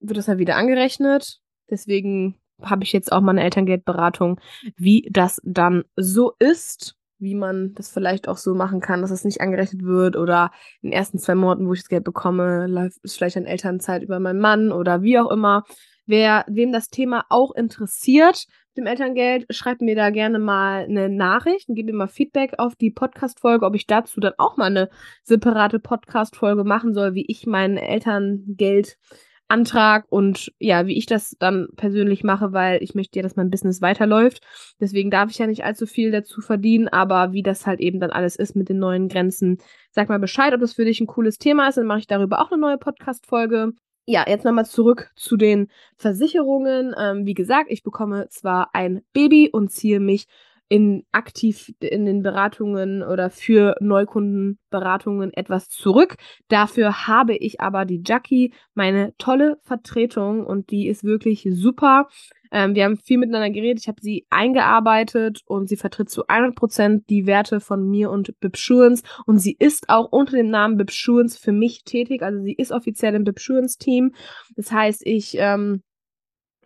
wird 0.00 0.18
das 0.18 0.26
ja 0.26 0.38
wieder 0.38 0.56
angerechnet. 0.56 1.40
Deswegen 1.70 2.36
habe 2.62 2.84
ich 2.84 2.92
jetzt 2.92 3.12
auch 3.12 3.20
mal 3.20 3.32
eine 3.32 3.44
Elterngeldberatung, 3.44 4.40
wie 4.76 5.08
das 5.10 5.40
dann 5.44 5.84
so 5.96 6.34
ist, 6.38 6.96
wie 7.18 7.34
man 7.34 7.74
das 7.74 7.90
vielleicht 7.90 8.28
auch 8.28 8.36
so 8.36 8.54
machen 8.54 8.80
kann, 8.80 9.02
dass 9.02 9.10
es 9.10 9.24
nicht 9.24 9.40
angerechnet 9.40 9.82
wird 9.82 10.16
oder 10.16 10.50
in 10.82 10.90
den 10.90 10.96
ersten 10.96 11.18
zwei 11.18 11.34
Monaten, 11.34 11.66
wo 11.66 11.72
ich 11.72 11.80
das 11.80 11.88
Geld 11.88 12.04
bekomme, 12.04 12.66
läuft 12.66 12.98
es 13.02 13.16
vielleicht 13.16 13.36
an 13.36 13.46
Elternzeit 13.46 14.02
über 14.02 14.20
meinen 14.20 14.40
Mann 14.40 14.72
oder 14.72 15.02
wie 15.02 15.18
auch 15.18 15.30
immer. 15.30 15.64
Wer, 16.06 16.44
wem 16.48 16.72
das 16.72 16.88
Thema 16.88 17.26
auch 17.28 17.54
interessiert, 17.54 18.46
dem 18.76 18.86
Elterngeld, 18.86 19.46
schreibt 19.50 19.80
mir 19.80 19.96
da 19.96 20.10
gerne 20.10 20.38
mal 20.38 20.84
eine 20.84 21.08
Nachricht 21.08 21.68
und 21.68 21.74
gib 21.74 21.86
mir 21.86 21.94
mal 21.94 22.08
Feedback 22.08 22.54
auf 22.58 22.76
die 22.76 22.90
Podcast-Folge, 22.90 23.66
ob 23.66 23.74
ich 23.74 23.86
dazu 23.86 24.20
dann 24.20 24.34
auch 24.38 24.56
mal 24.56 24.66
eine 24.66 24.88
separate 25.24 25.80
Podcast-Folge 25.80 26.64
machen 26.64 26.94
soll, 26.94 27.14
wie 27.14 27.26
ich 27.26 27.46
meinen 27.46 27.78
Elterngeldantrag 27.78 30.04
und 30.10 30.52
ja, 30.58 30.86
wie 30.86 30.96
ich 30.96 31.06
das 31.06 31.36
dann 31.38 31.68
persönlich 31.76 32.22
mache, 32.22 32.52
weil 32.52 32.82
ich 32.82 32.94
möchte 32.94 33.18
ja, 33.18 33.22
dass 33.22 33.36
mein 33.36 33.50
Business 33.50 33.80
weiterläuft. 33.80 34.42
Deswegen 34.78 35.10
darf 35.10 35.30
ich 35.30 35.38
ja 35.38 35.46
nicht 35.46 35.64
allzu 35.64 35.86
viel 35.86 36.10
dazu 36.10 36.40
verdienen, 36.40 36.88
aber 36.88 37.32
wie 37.32 37.42
das 37.42 37.66
halt 37.66 37.80
eben 37.80 37.98
dann 37.98 38.10
alles 38.10 38.36
ist 38.36 38.56
mit 38.56 38.68
den 38.68 38.78
neuen 38.78 39.08
Grenzen, 39.08 39.58
sag 39.90 40.08
mal 40.08 40.18
Bescheid, 40.18 40.54
ob 40.54 40.60
das 40.60 40.74
für 40.74 40.84
dich 40.84 41.00
ein 41.00 41.06
cooles 41.06 41.38
Thema 41.38 41.68
ist, 41.68 41.78
dann 41.78 41.86
mache 41.86 42.00
ich 42.00 42.06
darüber 42.06 42.40
auch 42.40 42.52
eine 42.52 42.60
neue 42.60 42.78
Podcast-Folge. 42.78 43.72
Ja, 44.06 44.24
jetzt 44.26 44.44
nochmal 44.44 44.66
zurück 44.66 45.10
zu 45.16 45.36
den 45.36 45.68
Versicherungen. 45.96 46.94
Ähm, 46.98 47.26
wie 47.26 47.34
gesagt, 47.34 47.70
ich 47.70 47.82
bekomme 47.82 48.28
zwar 48.28 48.70
ein 48.72 49.02
Baby 49.12 49.50
und 49.52 49.70
ziehe 49.70 50.00
mich 50.00 50.26
in 50.68 51.04
aktiv 51.12 51.72
in 51.80 52.06
den 52.06 52.22
Beratungen 52.22 53.02
oder 53.02 53.30
für 53.30 53.76
Neukundenberatungen 53.80 55.32
etwas 55.32 55.68
zurück. 55.68 56.16
Dafür 56.48 57.06
habe 57.06 57.36
ich 57.36 57.60
aber 57.60 57.84
die 57.84 58.02
Jackie, 58.04 58.52
meine 58.74 59.14
tolle 59.18 59.58
Vertretung 59.62 60.44
und 60.44 60.70
die 60.70 60.88
ist 60.88 61.04
wirklich 61.04 61.46
super. 61.50 62.08
Ähm, 62.52 62.74
wir 62.74 62.84
haben 62.84 62.96
viel 62.96 63.18
miteinander 63.18 63.50
geredet. 63.50 63.80
Ich 63.82 63.88
habe 63.88 64.00
sie 64.00 64.26
eingearbeitet 64.30 65.42
und 65.46 65.68
sie 65.68 65.76
vertritt 65.76 66.10
zu 66.10 66.26
100% 66.26 67.02
die 67.08 67.26
Werte 67.26 67.60
von 67.60 67.88
mir 67.88 68.10
und 68.10 68.38
Bibsurance. 68.40 69.02
Und 69.26 69.38
sie 69.38 69.56
ist 69.58 69.88
auch 69.88 70.10
unter 70.10 70.36
dem 70.36 70.50
Namen 70.50 70.76
Bibsurance 70.76 71.38
für 71.38 71.52
mich 71.52 71.84
tätig. 71.84 72.22
Also 72.22 72.42
sie 72.42 72.54
ist 72.54 72.72
offiziell 72.72 73.14
im 73.14 73.24
Bibsurance-Team. 73.24 74.14
Das 74.56 74.72
heißt, 74.72 75.02
ich 75.04 75.36
ähm, 75.38 75.82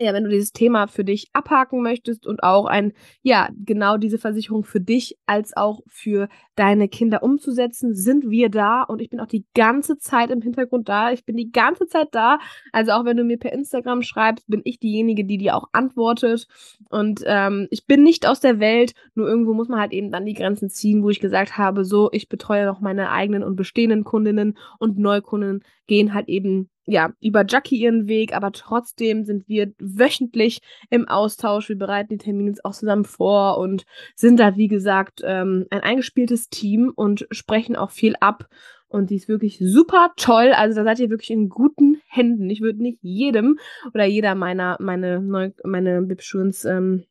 ja, 0.00 0.14
wenn 0.14 0.24
du 0.24 0.30
dieses 0.30 0.52
Thema 0.52 0.86
für 0.86 1.04
dich 1.04 1.28
abhaken 1.34 1.82
möchtest 1.82 2.26
und 2.26 2.42
auch 2.42 2.64
ein, 2.64 2.94
ja, 3.22 3.50
genau 3.66 3.98
diese 3.98 4.18
Versicherung 4.18 4.64
für 4.64 4.80
dich 4.80 5.18
als 5.26 5.54
auch 5.54 5.80
für 5.86 6.28
deine 6.56 6.88
Kinder 6.88 7.22
umzusetzen, 7.22 7.94
sind 7.94 8.30
wir 8.30 8.48
da 8.48 8.82
und 8.82 9.02
ich 9.02 9.10
bin 9.10 9.20
auch 9.20 9.26
die 9.26 9.44
ganze 9.54 9.98
Zeit 9.98 10.30
im 10.30 10.40
Hintergrund 10.40 10.88
da. 10.88 11.12
Ich 11.12 11.26
bin 11.26 11.36
die 11.36 11.52
ganze 11.52 11.86
Zeit 11.86 12.08
da. 12.12 12.38
Also 12.72 12.92
auch 12.92 13.04
wenn 13.04 13.18
du 13.18 13.24
mir 13.24 13.38
per 13.38 13.52
Instagram 13.52 14.02
schreibst, 14.02 14.46
bin 14.48 14.62
ich 14.64 14.78
diejenige, 14.78 15.26
die 15.26 15.36
dir 15.36 15.54
auch 15.54 15.68
antwortet. 15.72 16.46
Und 16.88 17.20
ähm, 17.26 17.68
ich 17.70 17.86
bin 17.86 18.02
nicht 18.02 18.26
aus 18.26 18.40
der 18.40 18.58
Welt, 18.58 18.94
nur 19.14 19.28
irgendwo 19.28 19.52
muss 19.52 19.68
man 19.68 19.80
halt 19.80 19.92
eben 19.92 20.10
dann 20.10 20.24
die 20.24 20.34
Grenzen 20.34 20.70
ziehen, 20.70 21.02
wo 21.02 21.10
ich 21.10 21.20
gesagt 21.20 21.58
habe, 21.58 21.84
so, 21.84 22.08
ich 22.12 22.30
betreue 22.30 22.64
noch 22.64 22.80
meine 22.80 23.10
eigenen 23.10 23.42
und 23.42 23.56
bestehenden 23.56 24.04
Kundinnen 24.04 24.56
und 24.78 24.98
Neukunden 24.98 25.62
gehen 25.86 26.14
halt 26.14 26.28
eben 26.28 26.70
ja, 26.86 27.12
über 27.20 27.44
Jackie 27.46 27.76
ihren 27.76 28.08
Weg, 28.08 28.34
aber 28.34 28.52
trotzdem 28.52 29.24
sind 29.24 29.48
wir 29.48 29.72
wöchentlich 29.78 30.60
im 30.88 31.08
Austausch. 31.08 31.68
Wir 31.68 31.78
bereiten 31.78 32.10
die 32.10 32.18
Termine 32.18 32.54
auch 32.64 32.72
zusammen 32.72 33.04
vor 33.04 33.58
und 33.58 33.84
sind 34.16 34.40
da, 34.40 34.56
wie 34.56 34.68
gesagt, 34.68 35.20
ähm, 35.24 35.66
ein 35.70 35.80
eingespieltes 35.80 36.48
Team 36.48 36.92
und 36.94 37.26
sprechen 37.30 37.76
auch 37.76 37.90
viel 37.90 38.14
ab. 38.20 38.48
Und 38.88 39.10
die 39.10 39.16
ist 39.16 39.28
wirklich 39.28 39.58
super 39.60 40.10
toll. 40.16 40.52
Also 40.52 40.80
da 40.80 40.84
seid 40.84 40.98
ihr 40.98 41.10
wirklich 41.10 41.30
in 41.30 41.48
guten 41.48 42.00
Händen. 42.08 42.50
Ich 42.50 42.60
würde 42.60 42.82
nicht 42.82 42.98
jedem 43.02 43.58
oder 43.94 44.04
jeder 44.04 44.34
meiner, 44.34 44.76
meine, 44.80 45.20
Neu 45.20 45.50
meine 45.62 46.02
Bibschurens, 46.02 46.64
ähm, 46.64 47.04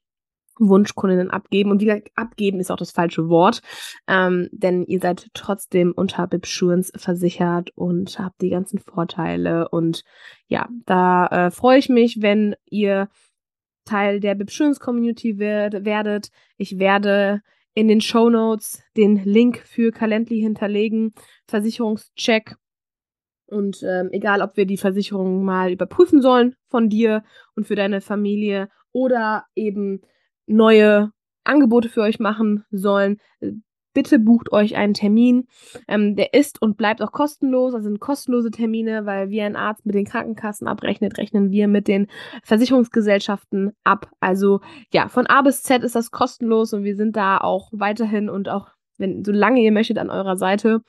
Wunschkundinnen 0.60 1.32
abgeben. 1.32 1.72
Und 1.72 1.82
wie 1.82 1.86
gesagt, 1.86 2.12
abgeben 2.16 2.60
ist 2.60 2.72
auch 2.72 2.78
das 2.78 2.92
falsche 2.92 3.30
Wort, 3.30 3.62
ähm, 4.08 4.50
denn 4.52 4.84
ihr 4.86 5.00
seid 5.00 5.30
trotzdem 5.34 5.94
unter 5.96 6.28
Bibsurance 6.28 6.92
versichert 6.96 7.72
und 7.76 8.20
habt 8.20 8.42
die 8.42 8.50
ganzen 8.50 8.80
Vorteile. 8.80 9.70
Und 9.70 10.04
ja, 10.48 10.68
da 10.86 11.28
äh, 11.28 11.52
freue 11.52 11.80
ich 11.80 11.90
mich, 11.90 12.22
wenn 12.22 12.56
ihr 12.70 13.10
Teil 13.86 14.20
der 14.20 14.36
Bibsurance 14.36 14.80
Community 14.80 15.40
werd, 15.40 15.86
werdet. 15.86 16.30
Ich 16.58 16.78
werde 16.78 17.42
in 17.74 17.88
den 17.88 18.02
Show 18.02 18.30
Notes 18.30 18.84
den 18.98 19.24
Link 19.24 19.60
für 19.66 19.92
Calendly 19.92 20.40
hinterlegen. 20.40 21.14
Versicherungscheck. 21.48 22.56
Und 23.48 23.82
ähm, 23.84 24.10
egal, 24.12 24.42
ob 24.42 24.58
wir 24.58 24.66
die 24.66 24.78
Versicherung 24.78 25.44
mal 25.44 25.72
überprüfen 25.72 26.22
sollen 26.22 26.56
von 26.68 26.90
dir 26.90 27.24
und 27.56 27.66
für 27.66 27.76
deine 27.76 28.00
Familie 28.00 28.70
oder 28.92 29.46
eben 29.56 30.02
neue 30.50 31.12
Angebote 31.44 31.90
für 31.90 32.02
euch 32.02 32.20
machen 32.20 32.66
sollen, 32.72 33.18
bitte 33.94 34.20
bucht 34.20 34.52
euch 34.52 34.76
einen 34.76 34.94
Termin. 34.94 35.48
Ähm, 35.88 36.16
der 36.16 36.34
ist 36.34 36.62
und 36.62 36.78
bleibt 36.78 37.02
auch 37.02 37.12
kostenlos. 37.12 37.74
Das 37.74 37.84
sind 37.84 38.00
kostenlose 38.00 38.52
Termine, 38.52 39.06
weil 39.06 39.30
wie 39.30 39.42
ein 39.42 39.56
Arzt 39.56 39.86
mit 39.86 39.96
den 39.96 40.06
Krankenkassen 40.06 40.68
abrechnet, 40.68 41.18
rechnen 41.18 41.52
wir 41.52 41.68
mit 41.68 41.88
den 41.88 42.08
Versicherungsgesellschaften 42.44 43.74
ab. 43.84 44.10
Also 44.20 44.62
ja, 44.94 45.10
von 45.10 45.28
A 45.28 45.42
bis 45.42 45.64
Z 45.64 45.84
ist 45.84 45.96
das 45.96 46.12
kostenlos 46.12 46.74
und 46.74 46.84
wir 46.84 46.96
sind 46.96 47.16
da 47.16 47.40
auch 47.40 47.70
weiterhin 47.72 48.30
und 48.30 48.50
auch, 48.50 48.70
wenn, 48.98 49.24
solange 49.24 49.62
ihr 49.62 49.72
möchtet, 49.72 49.98
an 49.98 50.10
eurer 50.10 50.38
Seite. 50.38 50.82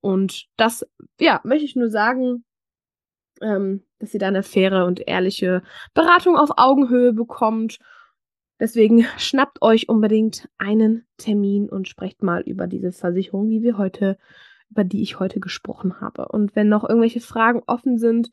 Und 0.00 0.46
das, 0.56 0.86
ja, 1.20 1.40
möchte 1.44 1.64
ich 1.64 1.76
nur 1.76 1.90
sagen, 1.90 2.44
ähm, 3.42 3.82
dass 3.98 4.14
ihr 4.14 4.20
da 4.20 4.28
eine 4.28 4.42
faire 4.42 4.86
und 4.86 5.06
ehrliche 5.06 5.62
Beratung 5.94 6.36
auf 6.36 6.50
Augenhöhe 6.56 7.12
bekommt 7.12 7.78
Deswegen 8.58 9.04
schnappt 9.18 9.62
euch 9.62 9.88
unbedingt 9.88 10.48
einen 10.58 11.06
Termin 11.18 11.68
und 11.68 11.88
sprecht 11.88 12.22
mal 12.22 12.42
über 12.42 12.66
diese 12.66 12.92
Versicherung, 12.92 13.48
die 13.48 13.62
wir 13.62 13.78
heute, 13.78 14.18
über 14.70 14.84
die 14.84 15.02
ich 15.02 15.18
heute 15.18 15.40
gesprochen 15.40 16.00
habe. 16.00 16.28
Und 16.28 16.56
wenn 16.56 16.68
noch 16.68 16.88
irgendwelche 16.88 17.20
Fragen 17.20 17.62
offen 17.66 17.98
sind, 17.98 18.30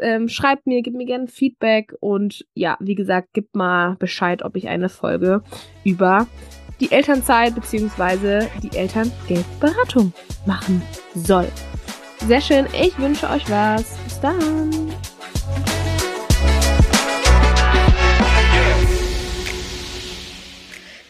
ähm, 0.00 0.28
schreibt 0.28 0.66
mir, 0.66 0.82
gebt 0.82 0.96
mir 0.96 1.06
gerne 1.06 1.28
Feedback 1.28 1.94
und 2.00 2.46
ja, 2.54 2.76
wie 2.80 2.94
gesagt, 2.94 3.32
gebt 3.32 3.56
mal 3.56 3.96
Bescheid, 3.96 4.42
ob 4.42 4.56
ich 4.56 4.68
eine 4.68 4.88
Folge 4.88 5.42
über 5.84 6.26
die 6.80 6.92
Elternzeit 6.92 7.54
bzw. 7.54 8.46
die 8.62 8.76
Elterngeldberatung 8.76 10.12
machen 10.46 10.82
soll. 11.14 11.48
Sehr 12.26 12.40
schön, 12.40 12.66
ich 12.78 12.98
wünsche 12.98 13.28
euch 13.30 13.48
was. 13.50 13.96
Bis 14.04 14.20
dann. 14.20 14.70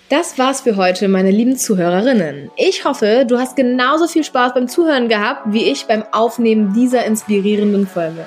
Das 0.08 0.38
war's 0.38 0.62
für 0.62 0.76
heute, 0.76 1.06
meine 1.06 1.30
lieben 1.30 1.58
Zuhörerinnen. 1.58 2.50
Ich 2.56 2.86
hoffe, 2.86 3.26
du 3.28 3.38
hast 3.38 3.56
genauso 3.56 4.06
viel 4.06 4.24
Spaß 4.24 4.54
beim 4.54 4.66
Zuhören 4.66 5.10
gehabt, 5.10 5.52
wie 5.52 5.64
ich 5.64 5.84
beim 5.84 6.02
Aufnehmen 6.12 6.72
dieser 6.72 7.04
inspirierenden 7.04 7.86
Folge. 7.86 8.24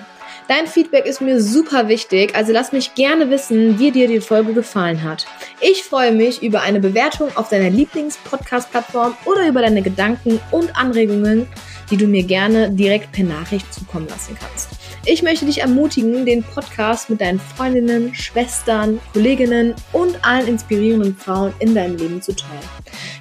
Dein 0.48 0.68
Feedback 0.68 1.08
ist 1.08 1.22
mir 1.22 1.42
super 1.42 1.88
wichtig, 1.88 2.36
also 2.36 2.54
lass 2.54 2.72
mich 2.72 2.94
gerne 2.94 3.32
wissen, 3.32 3.80
wie 3.80 3.90
dir 3.90 4.08
die 4.08 4.22
Folge 4.22 4.54
gefallen 4.54 5.02
hat. 5.02 5.26
Ich 5.60 5.84
freue 5.84 6.12
mich 6.12 6.44
über 6.44 6.62
eine 6.62 6.80
Bewertung 6.80 7.30
auf 7.36 7.50
deiner 7.50 7.72
Lieblings-Podcast-Plattform 7.72 9.18
oder 9.26 9.48
über 9.48 9.62
deine 9.62 9.82
Gedanken 9.82 10.40
und 10.52 10.76
Anregungen, 10.78 11.48
die 11.90 11.98
du 11.98 12.06
mir 12.06 12.24
gerne 12.24 12.70
direkt 12.70 13.12
per 13.12 13.24
Nachricht 13.24 13.74
zukommen 13.74 14.08
lassen 14.08 14.38
kannst. 14.40 14.81
Ich 15.04 15.24
möchte 15.24 15.46
dich 15.48 15.62
ermutigen, 15.62 16.28
den 16.28 16.44
Podcast 16.44 17.10
mit 17.10 17.22
deinen 17.22 17.40
Freundinnen, 17.40 18.14
Schwestern, 18.14 19.00
Kolleginnen 19.14 19.74
und 19.94 20.24
allen 20.24 20.48
inspirierenden 20.48 21.16
Frauen 21.16 21.54
in 21.58 21.74
deinem 21.74 21.98
Leben 21.98 22.22
zu 22.22 22.36
teilen. 22.36 22.62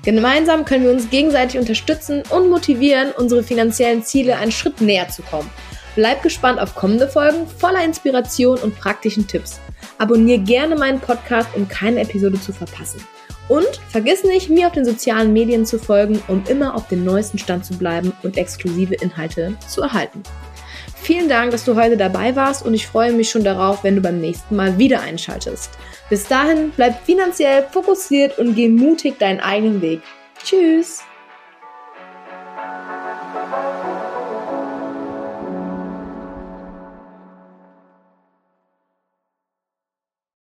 Gemeinsam 0.03 0.67
können 0.67 0.85
wir 0.85 0.93
uns 0.93 1.09
gegenseitig 1.09 1.59
unterstützen 1.59 2.23
und 2.29 2.51
motivieren, 2.51 3.13
unsere 3.17 3.43
finanziellen 3.43 4.03
Ziele 4.03 4.37
einen 4.37 4.53
Schritt 4.53 4.83
näher 4.83 5.09
zu 5.09 5.23
kommen. 5.23 5.49
Bleib 5.97 6.23
gespannt 6.23 6.61
auf 6.61 6.75
kommende 6.75 7.09
Folgen 7.09 7.47
voller 7.47 7.83
Inspiration 7.83 8.59
und 8.59 8.79
praktischen 8.79 9.27
Tipps. 9.27 9.59
Abonniere 9.97 10.41
gerne 10.41 10.77
meinen 10.77 11.01
Podcast, 11.01 11.49
um 11.57 11.67
keine 11.67 12.01
Episode 12.01 12.39
zu 12.39 12.53
verpassen. 12.53 13.03
Und 13.49 13.81
vergiss 13.89 14.23
nicht, 14.23 14.51
mir 14.51 14.67
auf 14.67 14.75
den 14.75 14.85
sozialen 14.85 15.33
Medien 15.33 15.65
zu 15.65 15.79
folgen, 15.79 16.23
um 16.29 16.45
immer 16.47 16.75
auf 16.75 16.89
dem 16.89 17.05
neuesten 17.05 17.39
Stand 17.39 17.65
zu 17.65 17.73
bleiben 17.79 18.13
und 18.23 18.37
exklusive 18.37 18.95
Inhalte 18.97 19.57
zu 19.67 19.81
erhalten. 19.81 20.23
Vielen 21.03 21.29
Dank, 21.29 21.51
dass 21.51 21.65
du 21.65 21.77
heute 21.77 21.97
dabei 21.97 22.37
warst 22.37 22.65
und 22.65 22.75
ich 22.75 22.87
freue 22.87 23.13
mich 23.13 23.31
schon 23.31 23.43
darauf, 23.43 23.83
wenn 23.83 23.97
du 23.97 24.03
beim 24.03 24.21
nächsten 24.21 24.55
Mal 24.55 24.79
wieder 24.79 25.01
einschaltest. 25.01 25.71
Bis 26.09 26.29
dahin, 26.29 26.73
bleib 26.77 27.05
finanziell 27.05 27.67
fokussiert 27.71 28.39
und 28.39 28.55
geh 28.55 28.69
mutig 28.69 29.19
deinen 29.19 29.41
eigenen 29.41 29.81
Weg. 29.81 30.03
Tschüss! 30.45 31.03